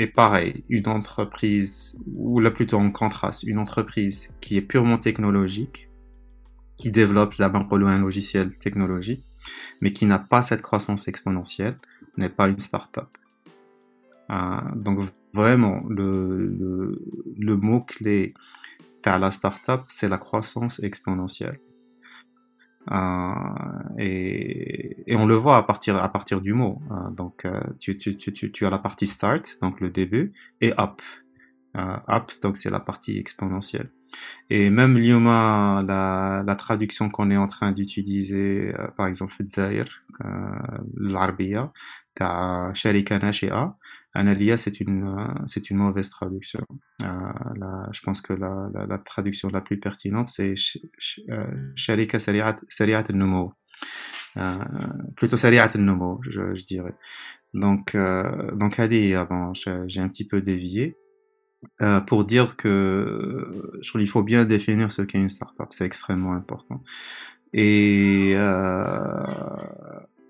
et 0.02 0.06
pareil, 0.06 0.64
une 0.68 0.86
entreprise, 0.86 1.98
ou 2.06 2.40
là 2.40 2.50
plutôt 2.50 2.78
en 2.78 2.90
contraste, 2.90 3.42
une 3.44 3.58
entreprise 3.58 4.34
qui 4.40 4.58
est 4.58 4.62
purement 4.62 4.98
technologique, 4.98 5.88
qui 6.76 6.90
développe 6.90 7.36
d'abord 7.38 7.66
un 7.72 7.98
logiciel 7.98 8.58
technologique, 8.58 9.24
mais 9.80 9.92
qui 9.94 10.04
n'a 10.04 10.18
pas 10.18 10.42
cette 10.42 10.60
croissance 10.62 11.08
exponentielle, 11.08 11.78
n'est 12.18 12.28
pas 12.28 12.48
une 12.48 12.58
startup. 12.58 13.08
Euh, 14.30 14.60
donc 14.74 15.00
vraiment, 15.32 15.82
le, 15.88 16.98
le, 17.38 17.56
mot-clé 17.56 18.34
à 19.04 19.18
la 19.18 19.30
startup, 19.30 19.82
c'est 19.88 20.08
la 20.08 20.18
croissance 20.18 20.82
exponentielle. 20.82 21.58
Euh, 22.90 23.32
et, 23.98 25.12
et, 25.12 25.16
on 25.16 25.26
le 25.26 25.34
voit 25.34 25.56
à 25.56 25.62
partir, 25.62 25.96
à 25.96 26.08
partir 26.08 26.40
du 26.40 26.54
mot. 26.54 26.80
Euh, 26.90 27.10
donc, 27.10 27.44
euh, 27.44 27.60
tu, 27.78 27.96
tu, 27.96 28.16
tu, 28.16 28.32
tu, 28.32 28.66
as 28.66 28.70
la 28.70 28.78
partie 28.78 29.06
start, 29.06 29.58
donc 29.62 29.80
le 29.80 29.90
début, 29.90 30.32
et 30.60 30.72
up. 30.78 31.02
Up, 32.08 32.32
donc 32.42 32.56
c'est 32.56 32.70
la 32.70 32.80
partie 32.80 33.18
exponentielle. 33.18 33.90
Et 34.50 34.70
même 34.70 34.96
Lyoma, 34.98 35.82
la, 35.86 36.42
la 36.46 36.54
traduction 36.56 37.08
qu'on 37.08 37.30
est 37.30 37.36
en 37.36 37.48
train 37.48 37.72
d'utiliser, 37.72 38.74
euh, 38.78 38.88
par 38.96 39.06
exemple, 39.06 39.32
Fedzair, 39.32 39.84
euh, 40.24 40.28
l'Arabia, 40.96 41.72
t'as 42.14 42.72
Sharika 42.74 43.18
Nashi'a, 43.18 43.76
Analia, 44.16 44.56
c'est 44.56 44.80
une, 44.80 45.06
euh, 45.06 45.44
c'est 45.46 45.70
une 45.70 45.76
mauvaise 45.78 46.08
traduction. 46.08 46.60
Euh, 47.02 47.06
je 47.92 48.00
pense 48.02 48.20
que 48.20 48.32
la, 48.32 48.68
la, 48.88 48.98
traduction 48.98 49.48
la 49.48 49.60
plus 49.60 49.78
pertinente, 49.78 50.28
c'est 50.28 50.54
Sharika 51.76 52.18
Sariat 52.18 52.56
al-Numo. 53.08 53.52
Euh, 54.36 54.58
plutôt 55.16 55.36
Sariat 55.36 55.70
al-Numo, 55.74 56.20
je, 56.28 56.66
dirais. 56.66 56.94
Donc, 57.54 57.94
euh, 57.94 58.52
donc 58.52 58.78
avant, 58.78 59.52
j'ai 59.54 60.00
un 60.00 60.08
petit 60.08 60.26
peu 60.26 60.40
dévié. 60.40 60.96
Euh, 61.82 62.00
pour 62.00 62.24
dire 62.24 62.56
que 62.56 63.78
je 63.80 63.88
trouve 63.88 64.00
qu'il 64.00 64.10
faut 64.10 64.22
bien 64.22 64.44
définir 64.44 64.92
ce 64.92 65.02
qu'est 65.02 65.18
une 65.18 65.28
startup, 65.28 65.66
c'est 65.70 65.84
extrêmement 65.84 66.32
important. 66.32 66.82
Et 67.52 68.34
euh, 68.36 69.22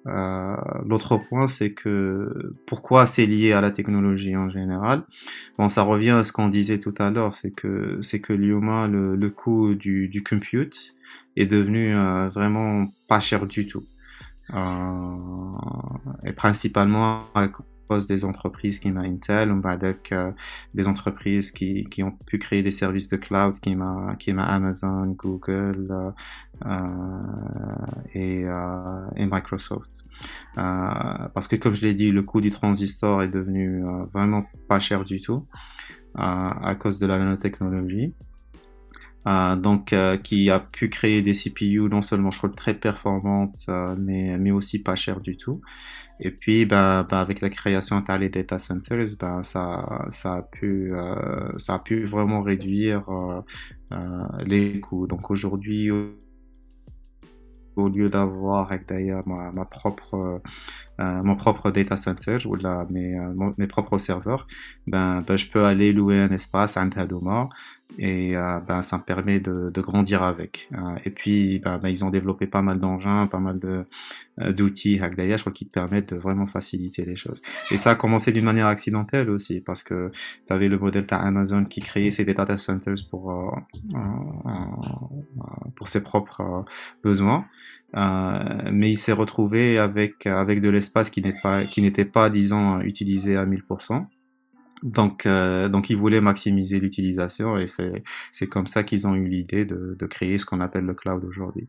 euh, 0.07 0.57
l'autre 0.85 1.17
point, 1.17 1.47
c'est 1.47 1.73
que 1.73 2.55
pourquoi 2.67 3.07
c'est 3.07 3.27
lié 3.27 3.53
à 3.53 3.61
la 3.61 3.71
technologie 3.71 4.37
en 4.37 4.49
général? 4.49 5.03
Bon, 5.59 5.69
ça 5.69 5.83
revient 5.83 6.11
à 6.11 6.25
ce 6.25 6.33
qu'on 6.33 6.49
disait 6.49 6.79
tout 6.79 6.95
à 6.99 7.11
l'heure, 7.11 7.35
c'est 7.35 7.51
que 7.51 7.99
c'est 8.03 8.21
que 8.21 8.33
l'IOMA, 8.33 8.87
le, 8.89 9.17
le 9.17 9.31
coût 9.31 9.75
du, 9.75 10.09
du 10.09 10.23
compute 10.23 10.95
est 11.37 11.47
devenu 11.47 11.95
euh, 11.95 12.29
vraiment 12.29 12.87
pas 13.09 13.21
cher 13.21 13.47
du 13.47 13.67
tout. 13.67 13.85
Euh, 14.55 15.17
et 16.25 16.33
principalement 16.33 17.25
cause 17.89 18.07
des 18.07 18.25
entreprises 18.25 18.79
qui 18.79 18.91
m'a 18.91 19.03
Intel, 19.03 19.53
ou 19.53 19.63
euh, 20.13 20.33
des 20.75 20.89
entreprises 20.89 21.51
qui, 21.51 21.85
qui 21.91 22.03
ont 22.03 22.13
pu 22.27 22.39
créer 22.39 22.63
des 22.63 22.71
services 22.71 23.09
de 23.09 23.17
cloud 23.17 23.59
qui 23.61 23.75
m'a 23.75 24.17
qui 24.19 24.33
m'a 24.33 24.45
Amazon, 24.45 25.07
Google 25.07 25.89
euh, 25.91 26.11
euh 26.67 28.45
et, 29.17 29.27
Microsoft. 29.27 30.05
Parce 30.55 31.49
que 31.49 31.57
comme 31.57 31.75
je 31.75 31.83
l'ai 31.83 31.95
dit, 31.95 32.11
le 32.11 32.23
coût 32.23 32.41
du 32.41 32.51
transistor 32.51 33.23
est 33.23 33.29
devenu 33.29 33.83
vraiment 34.13 34.47
pas 34.69 34.81
cher 34.81 35.05
du 35.05 35.21
tout 35.21 35.47
à 36.15 36.75
cause 36.79 36.99
de 36.99 37.07
la 37.07 37.19
nanotechnologie. 37.19 38.15
Euh, 39.27 39.57
donc 39.57 39.93
euh, 39.93 40.17
qui 40.17 40.51
a 40.51 40.61
pu 40.61 40.89
créer 40.89 41.21
des 41.21 41.33
CPU 41.33 41.89
non 41.91 42.01
seulement 42.01 42.31
je 42.31 42.39
trouve 42.39 42.55
très 42.55 42.75
performantes 42.75 43.57
euh, 43.69 43.97
mais 43.99 44.39
mais 44.39 44.53
aussi 44.53 44.83
pas 44.83 44.95
chères 44.95 45.21
du 45.21 45.37
tout. 45.37 45.61
Et 46.21 46.31
puis 46.31 46.65
ben, 46.65 47.05
ben 47.09 47.19
avec 47.19 47.41
la 47.41 47.51
création 47.51 48.01
des 48.01 48.29
data 48.29 48.59
centers 48.59 49.17
ben 49.19 49.43
ça 49.43 50.07
ça 50.11 50.37
a 50.37 50.43
pu 50.43 50.93
ça 51.59 51.75
a 51.75 51.79
pu 51.81 52.05
vraiment 52.05 52.43
réduire 52.43 53.05
les 54.45 54.81
coûts. 54.81 55.07
Donc 55.07 55.31
aujourd'hui 55.31 55.91
au 57.77 57.89
lieu 57.89 58.09
d'avoir 58.09 58.71
d'ailleurs 58.89 59.27
ma, 59.27 59.51
ma 59.53 59.65
propre 59.65 60.41
mon 60.99 61.37
propre 61.37 61.71
data 61.71 61.97
center 61.97 62.39
ou 62.47 62.55
la, 62.55 62.87
mes, 62.91 63.19
euh, 63.19 63.51
mes 63.59 63.67
propres 63.67 63.99
serveurs, 63.99 64.47
ben, 64.87 65.23
ben, 65.27 65.37
je 65.37 65.47
peux 65.47 65.65
aller 65.65 65.93
louer 65.93 66.21
un 66.21 66.31
espace 66.31 66.77
à 66.77 66.83
Hadoma 66.83 67.49
et 67.99 68.37
euh, 68.37 68.59
ben, 68.61 68.83
ça 68.83 68.99
me 68.99 69.03
permet 69.03 69.39
de, 69.39 69.71
de 69.71 69.81
grandir 69.81 70.23
avec. 70.23 70.69
et 71.05 71.11
puis, 71.11 71.59
ben, 71.59 71.79
ben, 71.79 71.89
ils 71.89 72.05
ont 72.05 72.11
développé 72.11 72.47
pas 72.47 72.63
mal 72.63 72.81
d'engins, 72.81 73.27
pas 73.27 73.39
mal 73.39 73.61
d'outils 74.39 74.99
je 74.99 75.41
crois, 75.41 75.53
qui 75.53 75.67
te 75.67 75.73
permettent 75.73 76.15
de 76.15 76.19
vraiment 76.19 76.47
faciliter 76.47 77.05
les 77.05 77.17
choses. 77.17 77.43
Et 77.71 77.77
ça 77.77 77.91
a 77.91 77.95
commencé 77.95 78.33
d'une 78.33 78.45
manière 78.45 78.67
accidentelle 78.67 79.31
aussi, 79.31 79.61
parce 79.61 79.83
que 79.83 80.11
tu 80.47 80.53
avais 80.53 80.69
le 80.69 80.79
modèle 80.79 81.07
Amazon 81.11 81.65
qui 81.65 81.81
créait 81.81 82.11
ses 82.11 82.25
data 82.25 82.57
centers 82.57 82.95
pour 83.11 83.55
pour 85.75 85.89
ses 85.89 86.03
propres 86.03 86.65
besoins. 87.03 87.47
Euh, 87.95 88.71
mais 88.73 88.91
il 88.91 88.97
s'est 88.99 89.13
retrouvé 89.13 89.79
avec 89.79 90.27
avec 90.27 90.61
de 90.61 90.69
l'espace 90.69 91.11
qui 91.11 91.23
n'est 91.23 91.39
pas 91.43 91.65
qui 91.65 91.83
n'était 91.83 92.05
pas 92.05 92.31
disons 92.31 92.81
utilisé 92.81 93.37
à 93.37 93.47
1000%. 93.47 94.07
Donc, 94.83 95.25
euh, 95.25 95.69
donc 95.69 95.89
ils 95.89 95.97
voulaient 95.97 96.21
maximiser 96.21 96.81
l'utilisation 96.81 97.57
et 97.57 97.67
c'est 97.67 98.03
c'est 98.33 98.47
comme 98.47 98.67
ça 98.67 98.83
qu'ils 98.85 99.07
ont 99.07 99.15
eu 99.15 99.27
l'idée 99.27 99.65
de, 99.65 99.97
de 99.99 100.07
créer 100.07 100.37
ce 100.39 100.45
qu'on 100.45 100.61
appelle 100.61 100.85
le 100.85 100.95
cloud 100.95 101.25
aujourd'hui. 101.25 101.69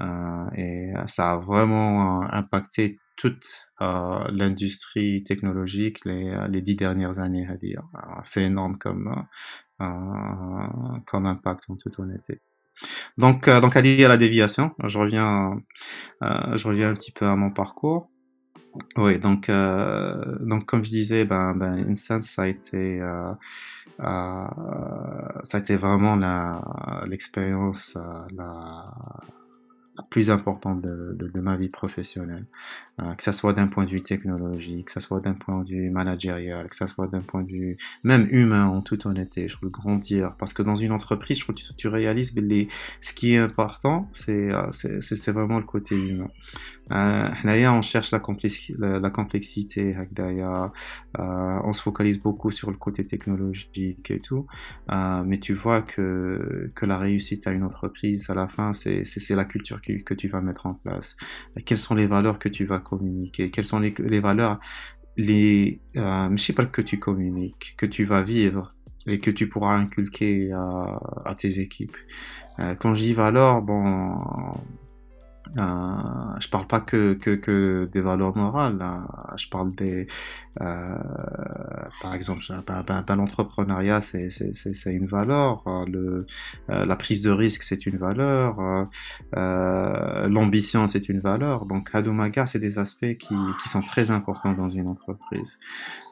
Euh, 0.00 0.46
et 0.56 0.92
ça 1.06 1.32
a 1.32 1.36
vraiment 1.36 2.22
impacté 2.32 2.98
toute 3.16 3.68
euh, 3.82 4.24
l'industrie 4.32 5.22
technologique 5.24 6.04
les, 6.04 6.34
les 6.48 6.62
dix 6.62 6.74
dernières 6.74 7.18
années 7.20 7.46
à 7.46 7.56
dire. 7.56 7.82
C'est 8.24 8.42
énorme 8.42 8.78
comme 8.78 9.26
euh, 9.80 11.00
comme 11.06 11.26
impact 11.26 11.70
en 11.70 11.76
toute 11.76 11.98
honnêteté. 11.98 12.40
Donc, 13.18 13.48
euh, 13.48 13.60
donc 13.60 13.76
à 13.76 13.82
dire 13.82 14.08
la 14.08 14.16
déviation, 14.16 14.72
je 14.84 14.98
reviens, 14.98 15.60
euh, 16.22 16.56
je 16.56 16.68
reviens 16.68 16.90
un 16.90 16.94
petit 16.94 17.12
peu 17.12 17.26
à 17.26 17.36
mon 17.36 17.50
parcours. 17.50 18.10
Oui, 18.96 19.18
donc, 19.18 19.48
euh, 19.48 20.36
donc 20.40 20.66
comme 20.66 20.84
je 20.84 20.90
disais, 20.90 21.24
ben, 21.24 21.54
ben 21.54 21.90
Incense, 21.90 22.26
ça 22.26 22.42
a 22.42 22.46
été, 22.46 23.00
euh, 23.00 23.32
euh, 24.00 24.46
ça 25.42 25.58
a 25.58 25.60
été 25.60 25.76
vraiment 25.76 26.16
l'expérience, 27.06 27.98
la, 28.36 28.92
plus 30.08 30.30
importante 30.30 30.82
de, 30.82 31.40
ma 31.40 31.56
vie 31.56 31.68
professionnelle, 31.68 32.46
euh, 33.00 33.14
que 33.14 33.22
ça 33.22 33.32
soit 33.32 33.52
d'un 33.52 33.66
point 33.66 33.84
de 33.84 33.90
vue 33.90 34.02
technologique, 34.02 34.86
que 34.86 34.92
ça 34.92 35.00
soit 35.00 35.20
d'un 35.20 35.34
point 35.34 35.62
de 35.62 35.70
vue 35.70 35.90
managérial, 35.90 36.68
que 36.68 36.76
ça 36.76 36.86
soit 36.86 37.06
d'un 37.06 37.22
point 37.22 37.42
de 37.42 37.50
vue 37.50 37.78
même 38.04 38.26
humain 38.30 38.66
en 38.66 38.82
toute 38.82 39.06
honnêteté, 39.06 39.48
je 39.48 39.56
veux 39.62 39.70
grandir, 39.70 40.34
parce 40.38 40.52
que 40.52 40.62
dans 40.62 40.76
une 40.76 40.92
entreprise, 40.92 41.38
je 41.38 41.44
trouve 41.44 41.54
que 41.54 41.72
tu, 41.76 41.88
réalises 41.88 42.34
les, 42.36 42.68
ce 43.00 43.12
qui 43.12 43.34
est 43.34 43.38
important, 43.38 44.08
c'est 44.12 44.52
euh, 44.52 44.70
c'est 44.72 45.32
vraiment 45.32 45.58
le 45.58 45.64
côté 45.64 45.96
humain. 45.96 46.28
Euh, 46.92 47.28
on 47.44 47.82
cherche 47.82 48.10
la, 48.10 48.20
la, 48.98 49.10
complexité, 49.10 49.96
euh, 50.18 50.68
on 51.18 51.72
se 51.72 51.82
focalise 51.82 52.20
beaucoup 52.20 52.50
sur 52.50 52.70
le 52.70 52.76
côté 52.76 53.06
technologique 53.06 54.10
et 54.10 54.20
tout, 54.20 54.46
euh, 54.90 55.22
mais 55.24 55.38
tu 55.38 55.54
vois 55.54 55.82
que, 55.82 56.70
que 56.74 56.86
la 56.86 56.98
réussite 56.98 57.46
à 57.46 57.52
une 57.52 57.62
entreprise, 57.62 58.28
à 58.30 58.34
la 58.34 58.48
fin, 58.48 58.72
c'est 58.72 59.30
la 59.30 59.44
culture 59.44 59.80
que, 59.98 60.14
tu 60.14 60.28
vas 60.28 60.40
mettre 60.40 60.66
en 60.66 60.74
place. 60.74 61.16
Quelles 61.64 61.78
sont 61.78 61.94
les 61.94 62.06
valeurs 62.06 62.38
que 62.38 62.48
tu 62.48 62.64
vas 62.64 62.78
communiquer? 62.80 63.50
Quelles 63.50 63.64
sont 63.64 63.80
les, 63.80 64.20
valeurs, 64.20 64.60
les, 65.16 65.80
euh, 65.96 66.36
sais 66.36 66.52
pas 66.52 66.66
que 66.66 66.82
tu 66.82 66.98
communiques, 66.98 67.74
que 67.76 67.86
tu 67.86 68.04
vas 68.04 68.22
vivre 68.22 68.74
et 69.06 69.18
que 69.18 69.30
tu 69.30 69.48
pourras 69.48 69.74
inculquer 69.74 70.52
à, 70.52 71.00
à 71.24 71.34
tes 71.34 71.60
équipes. 71.60 71.96
Euh, 72.58 72.74
quand 72.74 72.94
je 72.94 73.02
dis 73.02 73.14
valeurs, 73.14 73.62
bon, 73.62 74.14
euh, 75.56 76.40
je 76.40 76.48
parle 76.48 76.66
pas 76.66 76.80
que, 76.80 77.14
que, 77.14 77.88
des 77.92 78.00
valeurs 78.00 78.36
morales, 78.36 78.78
hein. 78.80 79.06
je 79.36 79.48
parle 79.48 79.72
des, 79.72 80.06
euh, 80.60 80.98
par 82.02 82.14
exemple, 82.14 82.42
ben, 82.66 82.82
ben, 82.86 83.02
ben, 83.06 83.16
l'entrepreneuriat 83.16 84.00
c'est, 84.00 84.30
c'est, 84.30 84.52
c'est, 84.52 84.92
une 84.92 85.06
valeur, 85.06 85.62
hein. 85.66 85.84
le, 85.88 86.26
euh, 86.70 86.84
la 86.84 86.96
prise 86.96 87.22
de 87.22 87.30
risque 87.30 87.62
c'est 87.62 87.86
une 87.86 87.96
valeur, 87.96 88.60
euh, 88.60 88.84
euh, 89.36 90.28
l'ambition 90.28 90.86
c'est 90.86 91.08
une 91.08 91.20
valeur. 91.20 91.66
Donc 91.66 91.90
Hadomaga 91.92 92.46
c'est 92.46 92.58
des 92.58 92.78
aspects 92.78 93.16
qui, 93.18 93.34
qui 93.62 93.68
sont 93.68 93.82
très 93.82 94.10
importants 94.10 94.52
dans 94.52 94.68
une 94.68 94.88
entreprise 94.88 95.58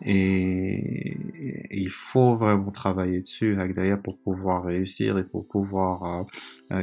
et, 0.03 1.17
il 1.71 1.91
faut 1.91 2.35
vraiment 2.35 2.71
travailler 2.71 3.21
dessus 3.21 3.57
d'ailleurs 3.77 4.01
pour 4.01 4.19
pouvoir 4.19 4.65
réussir 4.65 5.19
et 5.19 5.25
pour 5.25 5.47
pouvoir 5.47 6.27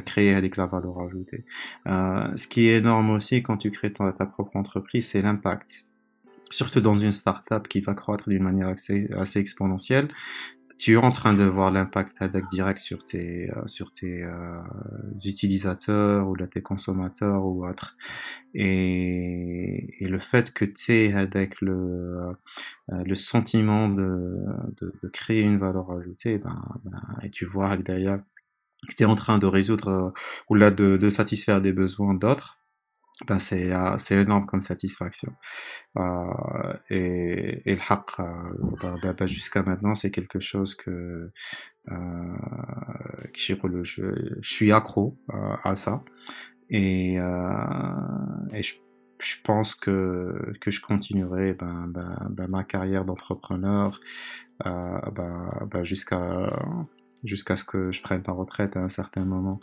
créer 0.05 0.33
avec 0.33 0.57
la 0.57 0.65
valeur 0.65 0.99
ajoutée. 1.01 1.45
Ce 2.35 2.47
qui 2.47 2.67
est 2.67 2.77
énorme 2.77 3.11
aussi 3.11 3.41
quand 3.41 3.57
tu 3.57 3.71
crées 3.71 3.93
ta, 3.93 4.11
propre 4.25 4.55
entreprise, 4.55 5.09
c'est 5.09 5.21
l'impact. 5.21 5.85
Surtout 6.51 6.81
dans 6.81 6.97
une 6.97 7.11
startup 7.11 7.67
qui 7.67 7.81
va 7.81 7.93
croître 7.93 8.29
d'une 8.29 8.43
manière 8.43 8.67
assez, 8.67 9.07
exponentielle, 9.35 10.09
tu 10.77 10.93
es 10.93 10.97
en 10.97 11.09
train 11.09 11.33
de 11.33 11.45
voir 11.45 11.71
l'impact 11.71 12.21
direct 12.51 12.79
sur 12.79 13.03
tes 13.03 13.49
euh, 13.49 13.63
euh, 14.03 14.61
utilisateurs 15.23 16.27
ou 16.27 16.35
là, 16.35 16.47
tes 16.47 16.61
consommateurs 16.61 17.45
ou 17.45 17.65
autres 17.65 17.95
et, 18.53 19.95
le 20.01 20.19
fait 20.19 20.53
que 20.53 20.65
tu 20.65 20.93
es 20.93 21.13
avec 21.13 21.61
le 21.61 22.35
euh, 22.91 23.15
sentiment 23.15 23.87
de, 23.87 24.43
créer 25.13 25.41
une 25.41 25.57
valeur 25.57 25.91
ajoutée 25.91 26.37
ben, 26.39 26.61
ben 26.83 27.01
et 27.23 27.29
tu 27.29 27.45
vois 27.45 27.77
derrière 27.77 28.19
que 28.87 28.95
tu 28.95 29.05
en 29.05 29.15
train 29.15 29.37
de 29.37 29.45
résoudre 29.45 29.87
euh, 29.89 30.11
ou 30.49 30.55
là 30.55 30.71
de, 30.71 30.97
de 30.97 31.09
satisfaire 31.09 31.61
des 31.61 31.73
besoins 31.73 32.13
d'autres, 32.13 32.59
ben 33.27 33.39
c'est 33.39 33.73
euh, 33.73 33.97
c'est 33.97 34.15
énorme 34.15 34.45
comme 34.45 34.61
satisfaction. 34.61 35.33
Euh, 35.97 36.73
et, 36.89 37.61
et 37.71 37.75
le 37.75 37.81
haq 37.89 38.19
euh, 38.19 38.25
ben, 39.01 39.13
ben, 39.17 39.27
jusqu'à 39.27 39.63
maintenant 39.63 39.95
c'est 39.95 40.11
quelque 40.11 40.39
chose 40.39 40.75
que 40.75 41.31
euh, 41.91 42.37
je, 43.33 43.55
je, 43.83 44.41
suis 44.41 44.71
accro 44.71 45.17
euh, 45.33 45.55
à 45.63 45.75
ça. 45.75 46.03
Et, 46.69 47.13
et 47.15 48.63
je, 48.63 48.75
je, 49.19 49.35
pense 49.43 49.75
que 49.75 50.53
que 50.59 50.71
je 50.71 50.81
continuerai 50.81 51.53
ben, 51.53 51.85
ben, 51.87 52.27
ben 52.31 52.47
ma 52.47 52.63
carrière 52.63 53.05
d'entrepreneur 53.05 53.99
ben, 54.63 55.67
ben 55.71 55.83
jusqu'à 55.83 56.51
jusqu'à 57.25 57.55
ce 57.55 57.63
que 57.63 57.91
je 57.91 58.01
prenne 58.01 58.23
ma 58.27 58.33
retraite 58.33 58.77
à 58.77 58.81
un 58.81 58.87
certain 58.87 59.25
moment. 59.25 59.59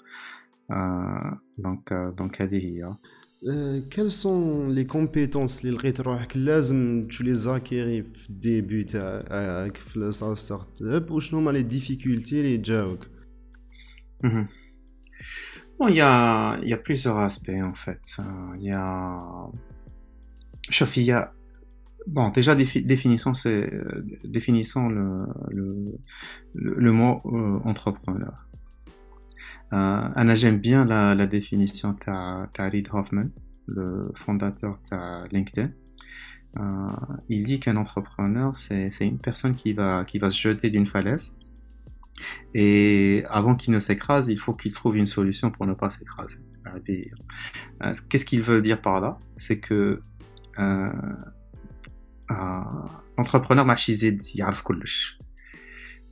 donc, 1.59 1.93
donc, 2.17 2.41
hein. 2.41 2.99
quelles 3.91 4.11
sont 4.11 4.69
les 4.69 4.87
compétences 4.87 5.63
les 5.63 5.71
que 6.29 7.07
tu 7.07 7.23
les 7.23 7.49
acquérir 7.49 8.05
au 8.05 8.33
début 8.33 8.87
avec 8.95 9.79
la 9.97 10.13
startup 10.13 11.11
ou 11.11 11.21
sont 11.21 11.51
les 11.51 11.65
difficultés 11.65 12.43
les 12.43 12.63
jokes? 12.63 13.09
Mhm. 14.23 14.47
Bon, 15.79 15.89
il 15.89 15.97
y 15.97 16.01
a, 16.01 16.59
il 16.63 16.69
y 16.69 16.73
a 16.73 16.77
plusieurs 16.77 17.19
aspects 17.19 17.51
en 17.61 17.75
fait. 17.75 18.01
Il 18.57 18.67
y 18.67 18.71
a, 18.71 19.49
il 20.97 21.03
y 21.03 21.11
a 21.11 21.33
Bon, 22.07 22.31
déjà 22.31 22.55
définissons, 22.55 23.33
euh, 23.47 24.05
définissons 24.25 24.89
le, 24.89 25.27
le, 26.55 26.93
mot 26.93 27.21
euh, 27.27 27.61
entrepreneur. 27.65 28.49
Euh, 29.73 30.35
j'aime 30.35 30.59
bien 30.59 30.85
la, 30.85 31.27
définition 31.27 31.93
de 31.93 32.63
Reid 32.63 32.89
Hoffman, 32.93 33.29
le 33.67 34.13
fondateur 34.15 34.79
de 34.91 35.35
LinkedIn. 35.35 35.71
Euh, 36.59 36.91
il 37.29 37.45
dit 37.47 37.61
qu'un 37.61 37.77
entrepreneur, 37.77 38.57
c'est 38.57 38.91
une 39.01 39.19
personne 39.19 39.55
qui 39.55 39.73
va, 39.73 40.05
qui 40.05 40.19
va 40.19 40.31
se 40.31 40.41
jeter 40.41 40.71
d'une 40.71 40.87
falaise. 40.87 41.37
Et 42.55 43.25
avant 43.31 43.55
qu'il 43.55 43.73
ne 43.73 43.79
s'écrase, 43.79 44.29
il 44.29 44.39
faut 44.39 44.53
qu'il 44.53 44.73
trouve 44.73 44.97
une 44.97 45.07
solution 45.07 45.51
pour 45.51 45.67
ne 45.67 45.73
pas 45.73 45.89
s'écraser. 45.91 46.39
Euh, 46.67 47.95
qu'est-ce 48.09 48.25
qu'il 48.25 48.43
veut 48.43 48.61
dire 48.63 48.81
par 48.81 49.01
là? 49.01 49.19
C'est 49.37 49.59
que 49.59 50.03
euh, 52.33 52.61
entrepreneur 53.17 53.65
marchisé 53.65 54.19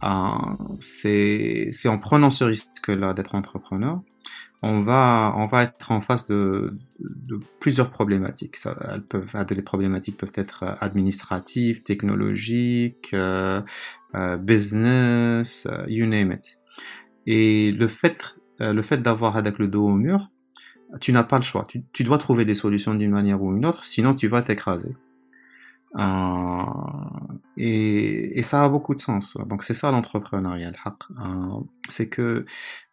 euh, 0.02 0.56
c'est 0.78 1.88
en 1.88 1.98
prenant 1.98 2.30
ce 2.30 2.44
risque-là 2.44 3.14
d'être 3.14 3.34
entrepreneur, 3.34 4.02
on 4.62 4.82
va, 4.82 5.34
on 5.36 5.46
va 5.46 5.62
être 5.64 5.90
en 5.90 6.00
face 6.00 6.28
de, 6.28 6.78
plusieurs 7.60 7.90
problématiques. 7.90 8.56
Les 9.50 9.62
problématiques 9.62 10.18
peuvent 10.18 10.32
être 10.34 10.76
administratives, 10.80 11.82
technologiques, 11.82 13.10
euh, 13.14 13.62
business, 14.38 15.66
you 15.88 16.06
name 16.06 16.32
it. 16.32 16.58
Et 17.26 17.72
le 17.72 17.88
fait, 17.88 18.36
le 18.58 18.82
fait 18.82 18.98
d'avoir 18.98 19.36
avec 19.36 19.58
le 19.58 19.68
dos 19.68 19.86
au 19.86 19.94
mur, 19.94 20.26
tu 21.00 21.12
n'as 21.12 21.24
pas 21.24 21.36
le 21.36 21.44
choix. 21.44 21.64
Tu, 21.66 21.82
tu 21.92 22.04
dois 22.04 22.18
trouver 22.18 22.44
des 22.44 22.54
solutions 22.54 22.94
d'une 22.94 23.12
manière 23.12 23.42
ou 23.42 23.54
une 23.56 23.64
autre, 23.64 23.84
sinon 23.84 24.14
tu 24.14 24.28
vas 24.28 24.42
t'écraser. 24.42 24.94
Euh, 25.96 26.64
et, 27.56 28.42
ça 28.42 28.64
a 28.64 28.68
beaucoup 28.68 28.94
de 28.94 29.00
sens. 29.00 29.36
Donc 29.46 29.62
c'est 29.64 29.74
ça 29.74 29.90
l'entrepreneuriat. 29.90 30.72
Euh, 30.86 31.60
c'est 31.88 32.08
que 32.08 32.44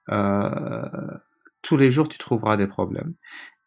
euh, 0.09 1.17
tous 1.61 1.77
les 1.77 1.91
jours 1.91 2.09
tu 2.09 2.17
trouveras 2.17 2.57
des 2.57 2.67
problèmes. 2.67 3.13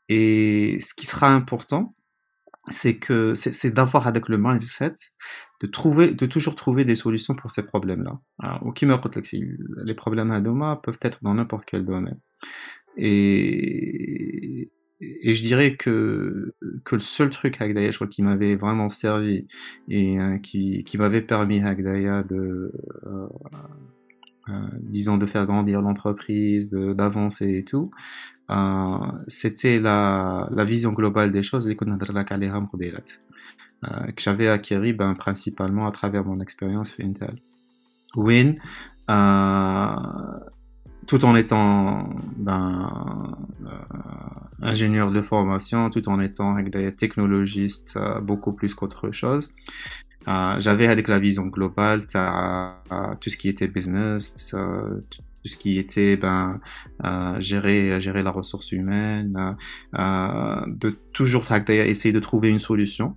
Et 0.08 0.78
ce 0.80 0.94
qui 0.94 1.06
sera 1.06 1.28
important, 1.28 1.94
c'est 2.68 2.98
que 2.98 3.34
c'est 3.34 3.70
d'avoir 3.70 4.06
avec 4.06 4.28
le 4.28 4.38
mindset 4.38 4.94
de 5.60 5.66
trouver, 5.66 6.14
de 6.14 6.26
toujours 6.26 6.56
trouver 6.56 6.84
des 6.84 6.94
solutions 6.94 7.34
pour 7.34 7.50
ces 7.50 7.62
problèmes-là. 7.62 8.18
Ou 8.62 8.72
qui 8.72 8.86
les 8.86 9.94
problèmes 9.94 10.30
à 10.30 10.40
demain 10.40 10.76
peuvent 10.76 10.98
être 11.02 11.18
dans 11.22 11.34
n'importe 11.34 11.64
quel 11.64 11.84
domaine. 11.84 12.20
Et, 12.96 14.70
et 15.00 15.34
je 15.34 15.42
dirais 15.42 15.76
que, 15.76 16.54
que 16.84 16.94
le 16.94 17.00
seul 17.00 17.30
truc 17.30 17.60
Hagdaya, 17.60 17.90
je 17.90 17.96
crois, 17.96 18.06
qui 18.06 18.22
m'avait 18.22 18.54
vraiment 18.54 18.88
servi 18.88 19.46
et 19.88 20.20
euh, 20.20 20.38
qui, 20.38 20.84
qui 20.84 20.98
m'avait 20.98 21.22
permis 21.22 21.62
Hagdaya 21.62 22.22
de, 22.22 22.72
euh, 23.06 23.26
euh, 24.48 24.52
disons, 24.80 25.16
de 25.16 25.26
faire 25.26 25.46
grandir 25.46 25.80
l'entreprise, 25.80 26.70
d'avancer 26.70 27.58
et 27.58 27.64
tout, 27.64 27.90
euh, 28.50 28.98
c'était 29.28 29.78
la, 29.78 30.48
la 30.50 30.64
vision 30.64 30.92
globale 30.92 31.32
des 31.32 31.42
choses, 31.42 31.68
euh, 31.68 31.74
que 34.12 34.22
j'avais 34.22 34.48
acquéri 34.48 34.92
ben, 34.92 35.14
principalement 35.14 35.86
à 35.86 35.92
travers 35.92 36.24
mon 36.24 36.40
expérience 36.40 36.94
Intel. 37.00 37.36
Win, 38.16 38.56
euh, 39.08 39.94
tout 41.10 41.24
en 41.24 41.34
étant 41.34 42.08
ben, 42.36 43.36
euh, 43.66 43.68
ingénieur 44.62 45.10
de 45.10 45.20
formation, 45.20 45.90
tout 45.90 46.08
en 46.08 46.20
étant 46.20 46.54
avec 46.54 46.70
des 46.70 46.94
technologistes 46.94 47.96
euh, 47.96 48.20
beaucoup 48.20 48.52
plus 48.52 48.74
qu'autre 48.76 49.10
chose. 49.10 49.52
Euh, 50.28 50.54
j'avais 50.60 50.86
avec 50.86 51.08
la 51.08 51.18
vision 51.18 51.46
globale, 51.46 52.02
tout 52.02 53.28
ce 53.28 53.36
qui 53.36 53.48
était 53.48 53.66
business, 53.66 54.54
tout 54.54 55.48
ce 55.48 55.56
qui 55.56 55.78
était 55.78 56.16
ben 56.16 56.60
gérer 57.40 58.00
gérer 58.00 58.22
la 58.22 58.30
ressource 58.30 58.70
humaine, 58.70 59.56
de 59.92 60.90
toujours 61.12 61.44
essayer 61.50 62.12
de 62.12 62.20
trouver 62.20 62.50
une 62.50 62.60
solution. 62.60 63.16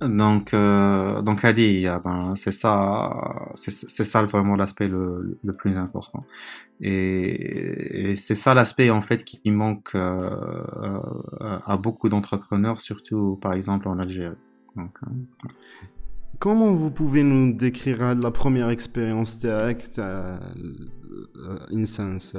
donc, 0.00 0.52
euh, 0.52 1.22
donc 1.22 1.44
Adi, 1.44 1.86
ben, 2.04 2.34
c'est 2.36 2.52
ça, 2.52 3.50
c'est 3.54 4.04
ça 4.04 4.22
vraiment 4.22 4.56
l'aspect 4.56 4.88
le, 4.88 5.36
plus 5.56 5.76
important. 5.76 6.24
Et, 6.80 8.14
c'est 8.16 8.34
ça 8.34 8.54
l'aspect 8.54 8.90
en 8.90 9.00
fait 9.00 9.24
qui 9.24 9.50
manque 9.50 9.94
euh, 9.94 10.30
euh 10.80 11.00
à 11.66 11.76
beaucoup 11.76 12.08
d'entrepreneurs, 12.08 12.80
surtout 12.80 13.38
par 13.40 13.52
exemple 13.52 13.88
en 13.88 13.98
Algérie. 13.98 14.36
Hein. 14.76 14.90
Comment 16.40 16.72
vous 16.72 16.90
pouvez 16.90 17.22
nous 17.22 17.54
décrire 17.54 18.14
la 18.14 18.30
première 18.30 18.70
expérience 18.70 19.38
direct 19.38 19.98
à 19.98 20.40
Insense 21.70 22.36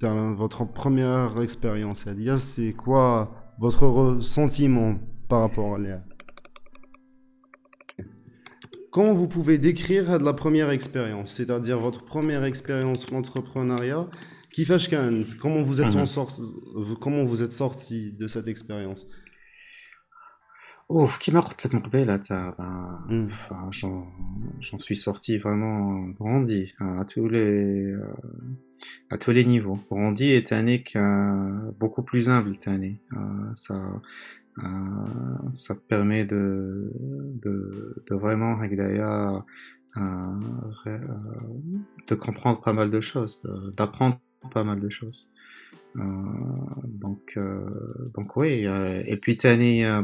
Votre 0.00 0.64
première 0.64 1.40
expérience, 1.42 2.06
c'est 2.38 2.72
quoi 2.72 3.32
votre 3.58 4.18
sentiment 4.20 4.94
par 5.28 5.40
rapport 5.40 5.74
à 5.74 5.78
l'IA 5.78 6.02
Comment 8.96 9.12
vous 9.12 9.28
pouvez 9.28 9.58
décrire 9.58 10.18
la 10.18 10.32
première 10.32 10.70
expérience, 10.70 11.32
c'est-à-dire 11.32 11.78
votre 11.78 12.02
première 12.02 12.44
expérience 12.44 13.12
entrepreneuriat 13.12 14.08
qui 14.50 14.64
fait 14.64 14.78
Comment 15.38 15.60
vous 15.60 15.82
êtes 15.82 15.94
mhm. 15.94 16.06
sorti, 16.06 16.40
comment 16.98 17.26
vous 17.26 17.42
êtes 17.42 17.52
sorti 17.52 18.12
de 18.12 18.26
cette 18.26 18.48
expérience? 18.48 19.06
Ouf, 20.88 21.18
qui 21.18 21.30
m'a 21.30 21.42
j'en 24.60 24.78
suis 24.78 24.96
sorti 24.96 25.36
vraiment 25.36 26.06
grandi 26.18 26.72
hein, 26.78 26.96
à 26.98 27.04
tous 27.04 27.28
les 27.28 27.92
euh, 27.92 28.14
à 29.10 29.18
tous 29.18 29.32
les 29.32 29.44
niveaux. 29.44 29.78
Grandi 29.90 30.30
est 30.30 30.52
année 30.52 30.82
beaucoup 31.78 32.02
plus 32.02 32.30
humble 32.30 32.52
cette 32.54 32.68
année. 32.68 33.02
Euh, 33.12 33.18
ça 33.54 33.74
ça 35.52 35.74
te 35.74 35.80
permet 35.80 36.24
de, 36.24 36.90
de, 37.42 38.14
vraiment, 38.14 38.56
euh, 39.96 40.00
euh, 40.86 40.98
de 42.06 42.14
comprendre 42.14 42.60
pas 42.60 42.72
mal 42.72 42.90
de 42.90 43.00
choses, 43.00 43.42
d'apprendre 43.76 44.20
pas 44.52 44.64
mal 44.64 44.80
de 44.80 44.88
choses. 44.88 45.32
Euh, 45.96 46.02
donc, 46.84 47.34
euh, 47.36 48.10
donc 48.14 48.36
oui. 48.36 48.66
et 49.06 49.16
puis, 49.16 49.36
euh, 49.84 50.02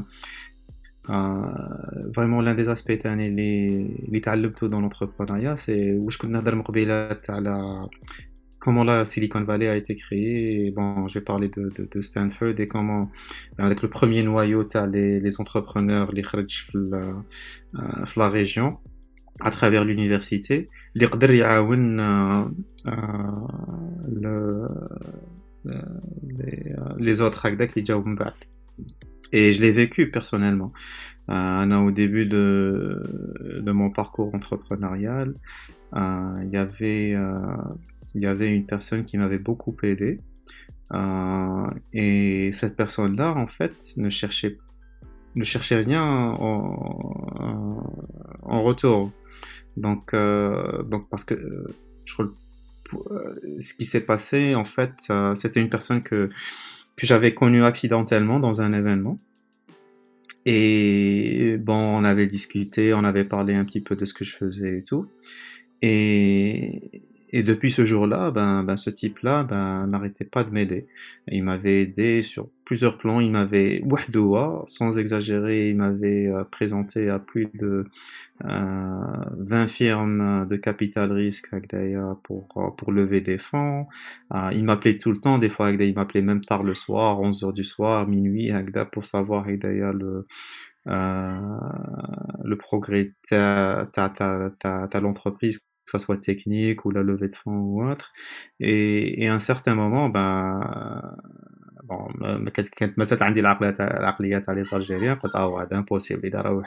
vraiment 2.15 2.41
l'un 2.41 2.55
des 2.55 2.69
aspects 2.69 2.93
les 2.93 4.07
les 4.09 4.21
dans 4.69 4.81
l'entrepreneuriat 4.81 5.57
c'est 5.57 5.95
où 5.95 6.09
je 6.11 6.19
connais 6.19 6.41
comment 8.63 8.85
la 8.85 9.05
Silicon 9.05 9.43
Valley 9.43 9.69
a 9.69 9.77
été 9.77 9.97
créée. 9.97 10.71
bon, 10.71 11.09
j'ai 11.09 11.21
parlé 11.21 11.49
de, 11.49 11.73
de, 11.77 12.01
Stanford 12.01 12.55
et 12.59 12.69
comment, 12.69 13.11
avec 13.59 13.83
le 13.83 13.91
premier 13.91 14.23
noyau, 14.23 14.63
tu 14.63 14.77
as 14.77 14.87
les, 14.87 15.19
les, 15.19 15.41
entrepreneurs, 15.41 16.13
les 16.13 16.23
dans 16.23 16.81
la, 16.97 18.05
la 18.17 18.29
région, 18.29 18.79
à 19.41 19.51
travers 19.51 19.85
l'université, 19.85 20.69
les 20.95 21.07
euh, 21.07 22.45
le, 24.21 24.67
les, 25.65 26.75
les 26.99 27.21
autres 27.21 27.47
les 27.75 27.83
et 29.33 29.53
je 29.53 29.63
l'ai 29.63 29.73
vécu 29.73 30.11
personnellement. 30.11 30.73
Euh, 31.31 31.77
au 31.77 31.91
début 31.91 32.27
de, 32.27 33.63
mon 33.67 33.91
parcours 33.91 34.35
entrepreneurial, 34.35 35.35
euh, 35.95 36.41
il 36.43 36.51
y 36.51 36.57
avait 36.57 37.15
euh, 37.15 37.41
il 38.15 38.23
y 38.23 38.27
avait 38.27 38.49
une 38.49 38.67
personne 38.67 39.05
qui 39.05 39.17
m'avait 39.19 39.39
beaucoup 39.39 39.77
aidé. 39.83 40.21
Euh, 40.93 41.71
et 41.93 42.53
cette 42.53 42.77
personne-là, 42.77 43.35
en 43.35 43.47
fait, 43.47 43.95
ne 43.97 44.11
cherchait, 44.11 44.59
ne 45.35 45.45
cherchait 45.45 45.77
rien 45.77 46.03
en, 46.03 47.83
retour. 48.63 49.13
Donc, 49.77 50.13
euh, 50.15 50.83
donc 50.83 51.09
parce 51.09 51.25
que 51.25 51.35
euh, 51.35 51.75
je 52.05 52.15
ce 53.59 53.73
qui 53.73 53.87
s'est 53.87 54.03
passé, 54.03 54.55
en 54.55 54.67
fait, 54.67 54.93
c'était 55.35 55.61
une 55.61 55.71
personne 55.71 56.03
que, 56.03 56.29
que 56.97 57.07
j'avais 57.07 57.33
connue 57.33 57.65
accidentellement 57.65 58.39
dans 58.39 58.61
un 58.61 58.75
événement. 58.75 59.19
Et 60.45 61.57
bon, 61.59 61.97
on 61.99 62.05
avait 62.05 62.27
discuté, 62.27 62.93
on 62.93 63.05
avait 63.05 63.25
parlé 63.25 63.55
un 63.55 63.65
petit 63.65 63.81
peu 63.81 63.97
de 63.97 64.05
ce 64.05 64.13
que 64.13 64.27
je 64.27 64.37
faisais 64.37 64.79
et 64.79 64.83
tout. 64.83 65.07
Et, 65.81 67.03
et 67.33 67.43
depuis 67.43 67.71
ce 67.71 67.85
jour-là, 67.87 68.31
ben, 68.31 68.63
ben 68.63 68.77
ce 68.77 68.91
type-là 68.91 69.45
ben, 69.45 69.87
n'arrêtait 69.87 70.25
pas 70.25 70.45
de 70.45 70.51
m'aider. 70.51 70.87
Il 71.29 71.45
m'avait 71.45 71.83
aidé 71.83 72.23
sur 72.23 72.49
plusieurs 72.65 72.99
plans. 72.99 73.21
Il 73.21 73.31
m'avait, 73.33 73.83
sans 74.67 74.99
exagérer, 74.99 75.71
il 75.71 75.77
m'avait 75.77 76.29
euh, 76.29 76.45
présenté 76.45 77.09
à 77.09 77.19
plus 77.19 77.49
de 77.55 77.87
euh, 78.45 79.25
20 79.39 79.69
firmes 79.69 80.47
de 80.47 80.57
capital 80.57 81.13
risque 81.13 81.49
pour, 82.23 82.49
euh, 82.57 82.71
pour 82.77 82.93
lever 82.93 83.21
des 83.21 83.39
fonds. 83.39 83.87
Euh, 84.35 84.51
il 84.55 84.65
m'appelait 84.65 84.99
tout 84.99 85.11
le 85.11 85.19
temps, 85.19 85.39
des 85.39 85.49
fois 85.51 85.71
il 85.71 85.95
m'appelait 85.95 86.23
même 86.23 86.41
tard 86.41 86.63
le 86.63 86.75
soir, 86.75 87.21
11h 87.21 87.53
du 87.53 87.65
soir, 87.65 88.09
minuit, 88.09 88.51
pour 88.93 89.05
savoir 89.05 89.47
le, 89.47 90.27
euh, 90.89 91.41
le 92.45 92.57
progrès 92.57 93.13
de 93.31 95.01
l'entreprise 95.01 95.61
que 95.82 95.92
ça 95.92 96.00
soit 96.00 96.18
technique 96.18 96.86
ou 96.86 96.92
la 96.92 97.04
levée 97.04 97.28
de 97.28 97.36
fonds 97.36 97.60
ou 97.60 97.84
autre. 97.90 98.12
Et, 98.60 99.24
et 99.24 99.28
à 99.28 99.34
un 99.36 99.40
certain 99.40 99.76
moment, 99.76 100.10
ben, 100.10 100.60
bon, 101.84 102.08
كانت 102.52 103.00
مسات 103.00 103.22
عندي 103.22 103.40
العقليات 103.40 103.82
العقليات 103.82 104.46
تاع 104.46 104.54
لي 104.54 104.64
الجيريان 104.74 105.16
قلت 105.16 105.36
اه 105.36 105.62
هذا 105.64 105.78
امبوسيبل 105.78 106.26
اذا 106.26 106.42
راه 106.42 106.64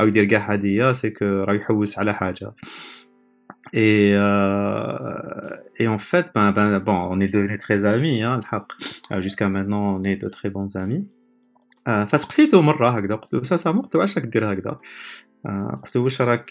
او 0.00 0.06
يدير 0.06 0.24
كاع 0.24 0.40
هديه 0.40 0.92
سي 0.92 1.10
كو 1.10 1.24
راه 1.24 1.54
يحوس 1.54 1.98
على 1.98 2.14
حاجه 2.14 2.54
Et, 3.74 4.12
euh, 4.14 5.50
et 5.78 5.86
en 5.86 5.98
fait, 5.98 6.26
ben, 6.34 6.50
ben, 6.52 6.78
bon, 6.80 6.98
on 7.12 7.20
est 7.20 7.28
devenus 7.28 7.60
très 7.60 7.84
amis, 7.84 8.22
hein, 8.22 8.40
jusqu'à 9.18 9.48
maintenant, 9.48 9.96
on 9.96 10.02
est 10.02 10.16
de 10.16 10.28
très 10.28 10.50
bons 10.50 10.76
amis. 10.76 11.06
فسقسيته 11.86 12.60
مرة 12.60 12.88
هكذا 12.88 13.14
قلت 13.14 13.34
له 13.34 13.42
ساسامون 13.42 13.82
قلت 13.82 13.94
له 13.94 14.00
علاش 14.00 14.18
راك 14.18 14.26
دير 14.26 14.52
هكذا 14.52 14.80
قلت 15.82 15.96
له 15.96 16.02
واش 16.02 16.20
راك 16.20 16.50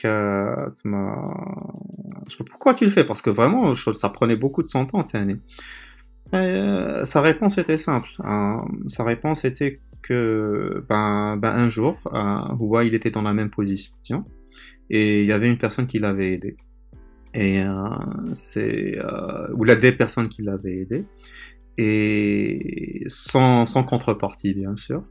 تما 0.84 1.34
pourquoi 2.52 2.74
tu 2.74 2.86
le 2.86 2.92
fais 2.92 3.04
parce 3.04 3.22
que 3.22 3.30
vraiment 3.30 3.76
ça 3.76 4.10
prenait 4.10 4.36
beaucoup 4.36 4.64
de 4.64 4.68
son 4.68 4.86
temps 4.86 5.04
تاني 5.04 5.40
euh, 6.34 7.06
sa 7.06 7.22
réponse 7.22 7.58
était 7.58 7.78
simple 7.78 8.10
hein. 8.24 8.66
sa 8.86 9.04
réponse 9.04 9.46
était 9.46 9.80
que 10.02 10.86
ben, 10.90 11.38
ben 11.38 11.54
un 11.64 11.70
jour 11.70 12.00
euh, 12.14 12.84
il 12.86 12.94
était 12.94 13.10
dans 13.10 13.22
la 13.24 13.34
même 13.34 13.50
position 13.50 14.26
et 14.90 15.22
il 15.22 15.28
y 15.28 15.32
avait 15.32 15.50
une 15.50 15.58
personne 15.58 15.88
qui 15.88 16.00
l'avait 16.00 16.32
aidé 16.34 16.58
et 17.34 17.62
euh, 17.62 17.74
c'est 18.34 18.98
euh, 19.00 19.48
ou 19.54 19.64
la 19.64 19.76
des 19.76 19.92
personnes 19.92 20.30
qui 20.30 20.42
l'avaient 20.42 20.78
aidé 20.84 21.06
et 21.78 23.04
sans, 23.08 23.66
sans 23.66 23.84
contrepartie 23.84 24.54
bien 24.54 24.76
sûr 24.76 25.04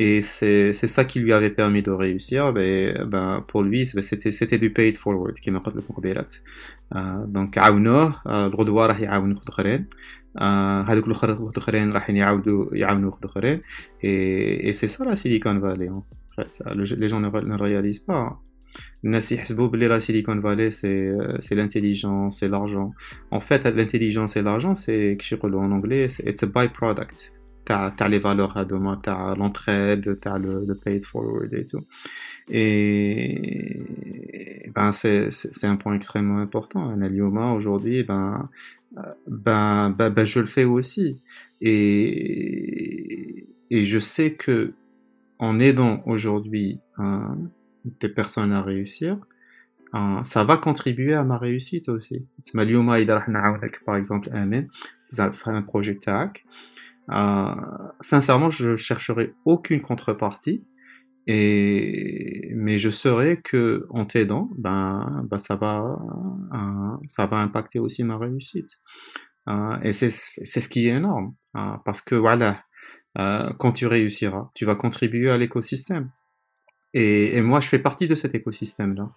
et 0.00 0.20
c'est 0.22 0.72
ça 0.72 1.04
qui 1.04 1.18
lui 1.18 1.32
avait 1.32 1.50
permis 1.50 1.82
de 1.82 1.90
réussir. 1.90 2.52
Ben, 2.52 3.04
ben, 3.04 3.44
pour 3.48 3.62
lui, 3.64 3.84
c'était 3.84 4.30
c'était 4.30 4.58
du 4.58 4.70
paid 4.72 4.96
forward 4.96 5.34
qui 5.34 5.50
m'a 5.50 5.60
fait 5.60 5.74
le 5.74 5.82
مقبلات. 5.90 6.34
donc 7.26 7.58
عاونوه 7.58 8.14
الغدوة 8.26 8.86
راح 8.86 9.00
يعاون 9.00 9.32
وقت 9.32 9.48
اخرين. 9.48 9.86
هذوك 10.88 11.06
الاخر 11.06 11.42
وقت 11.42 11.56
اخرين 11.56 11.92
راح 11.92 12.10
يعاودوا 12.10 12.76
يعاونوا 12.76 13.10
وقت 13.10 13.24
اخرين. 13.24 13.60
Et, 14.04 14.68
et 14.68 14.72
c'est 14.72 14.88
ça 14.88 15.04
la 15.04 15.16
Silicon 15.16 15.58
Valley 15.58 15.88
en 15.88 16.04
fait. 16.36 16.62
Les 16.74 17.08
gens 17.08 17.20
ne, 17.20 17.28
ne 17.28 17.58
réalisent 17.58 18.06
pas. 18.06 18.40
الناس 19.04 19.32
يحسبوا 19.32 19.68
بلي 19.68 19.88
la 19.88 20.00
Silicon 20.00 20.40
Valley 20.40 20.70
c'est 20.70 21.10
c'est 21.38 21.56
l'intelligence, 21.56 22.38
c'est 22.38 22.48
l'argent. 22.48 22.92
En 23.30 23.40
fait, 23.40 23.64
l'intelligence 23.64 24.36
et 24.36 24.42
l'argent 24.42 24.74
c'est 24.74 25.16
كيش 25.18 25.32
يقولوا 25.32 25.62
en 25.62 25.72
anglais, 25.72 26.06
it's 26.24 26.42
a 26.42 26.46
byproduct. 26.46 27.32
t'as 27.65 27.93
as 27.97 28.09
les 28.09 28.19
valeurs 28.19 28.57
à 28.57 28.65
demain, 28.65 28.99
t'as 29.01 29.35
l'entraide, 29.35 30.15
t'as 30.21 30.37
le, 30.37 30.65
le 30.65 30.75
paid 30.75 31.05
forward 31.05 31.53
et 31.53 31.65
tout. 31.65 31.85
Et 32.49 33.81
ben 34.75 34.91
c'est 34.91 35.29
un 35.63 35.75
point 35.75 35.95
extrêmement 35.95 36.39
important. 36.39 36.89
Un 36.89 37.01
alioma 37.01 37.53
aujourd'hui, 37.53 38.03
ben, 38.03 38.49
ben, 39.27 39.89
ben 39.97 40.09
ben 40.09 40.25
je 40.25 40.39
le 40.39 40.45
fais 40.45 40.65
aussi. 40.65 41.21
Et 41.61 43.47
et 43.69 43.85
je 43.85 43.99
sais 43.99 44.33
que 44.33 44.73
en 45.39 45.59
aidant 45.59 46.03
aujourd'hui 46.05 46.79
hein, 46.97 47.37
des 47.99 48.09
personnes 48.09 48.51
à 48.51 48.61
réussir, 48.61 49.17
hein, 49.93 50.21
ça 50.23 50.43
va 50.43 50.57
contribuer 50.57 51.13
à 51.13 51.23
ma 51.23 51.37
réussite 51.37 51.89
aussi. 51.89 52.25
par 53.85 53.95
exemple, 53.95 54.29
Amen, 54.31 54.67
un 55.19 55.61
projet 55.61 55.95
TAC. 55.95 56.45
Euh, 57.11 57.55
sincèrement, 57.99 58.49
je 58.49 58.75
chercherai 58.75 59.33
aucune 59.45 59.81
contrepartie. 59.81 60.63
Et 61.25 62.51
mais 62.55 62.79
je 62.79 62.89
saurais 62.89 63.37
que 63.37 63.87
en 63.89 64.05
t'aidant, 64.05 64.49
ben, 64.57 65.25
ben 65.29 65.37
ça 65.37 65.55
va, 65.55 65.97
euh, 66.53 66.97
ça 67.07 67.25
va 67.25 67.37
impacter 67.37 67.79
aussi 67.79 68.03
ma 68.03 68.17
réussite. 68.17 68.81
Euh, 69.49 69.77
et 69.83 69.93
c'est 69.93 70.09
ce 70.09 70.69
qui 70.69 70.87
est 70.87 70.95
énorme, 70.95 71.33
parce 71.85 72.01
que 72.01 72.15
voilà, 72.15 72.63
quand 73.15 73.71
tu 73.73 73.87
réussiras, 73.87 74.49
tu 74.55 74.65
vas 74.65 74.75
contribuer 74.75 75.31
à 75.31 75.37
l'écosystème. 75.37 76.11
Et, 76.93 77.41
moi, 77.41 77.59
je 77.59 77.67
fais 77.67 77.79
partie 77.79 78.07
de 78.07 78.15
cet 78.15 78.35
écosystème-là. 78.35 79.09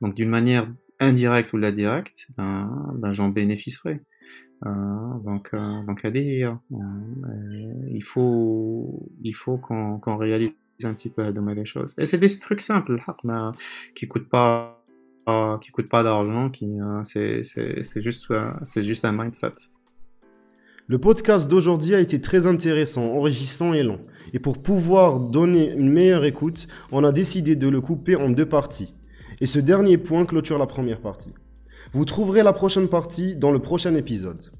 Donc, 0.00 0.14
d'une 0.14 0.30
manière 0.30 0.68
indirecte 0.98 1.52
ou 1.52 1.58
la 1.58 1.72
directe, 1.72 2.28
ben 2.38 3.12
j'en 3.12 3.28
bénéficierai. 3.28 4.00
Euh, 4.66 4.70
donc, 5.24 5.50
euh, 5.54 5.82
donc 5.84 6.04
euh, 6.04 6.54
il 7.90 8.04
faut, 8.04 9.08
il 9.22 9.32
faut 9.32 9.56
qu'on 9.56 9.98
qu'on 9.98 10.16
réalise 10.16 10.54
un 10.84 10.92
petit 10.94 11.08
peu 11.08 11.32
de 11.32 11.52
les 11.52 11.64
choses. 11.64 11.94
Et 11.98 12.06
c'est 12.06 12.18
des 12.18 12.38
trucs 12.38 12.60
simples, 12.60 12.96
qui 13.94 14.08
coûtent 14.08 14.28
pas, 14.28 14.82
qui 15.60 15.70
coûtent 15.70 15.88
pas 15.88 16.02
d'argent, 16.02 16.50
qui, 16.50 16.78
c'est, 17.04 17.42
c'est 17.42 18.02
juste, 18.02 18.32
c'est 18.62 18.82
juste 18.82 19.04
un 19.04 19.12
mindset. 19.12 19.54
Le 20.86 20.98
podcast 20.98 21.48
d'aujourd'hui 21.48 21.94
a 21.94 22.00
été 22.00 22.20
très 22.20 22.46
intéressant, 22.46 23.04
enrichissant 23.14 23.74
et 23.74 23.82
long. 23.82 24.00
Et 24.32 24.40
pour 24.40 24.60
pouvoir 24.60 25.20
donner 25.20 25.70
une 25.70 25.90
meilleure 25.90 26.24
écoute, 26.24 26.66
on 26.90 27.04
a 27.04 27.12
décidé 27.12 27.54
de 27.54 27.68
le 27.68 27.80
couper 27.80 28.16
en 28.16 28.28
deux 28.28 28.48
parties. 28.48 28.94
Et 29.40 29.46
ce 29.46 29.58
dernier 29.58 29.98
point 29.98 30.26
clôture 30.26 30.58
la 30.58 30.66
première 30.66 31.00
partie. 31.00 31.32
Vous 31.92 32.04
trouverez 32.04 32.44
la 32.44 32.52
prochaine 32.52 32.88
partie 32.88 33.34
dans 33.34 33.50
le 33.50 33.58
prochain 33.58 33.96
épisode. 33.96 34.52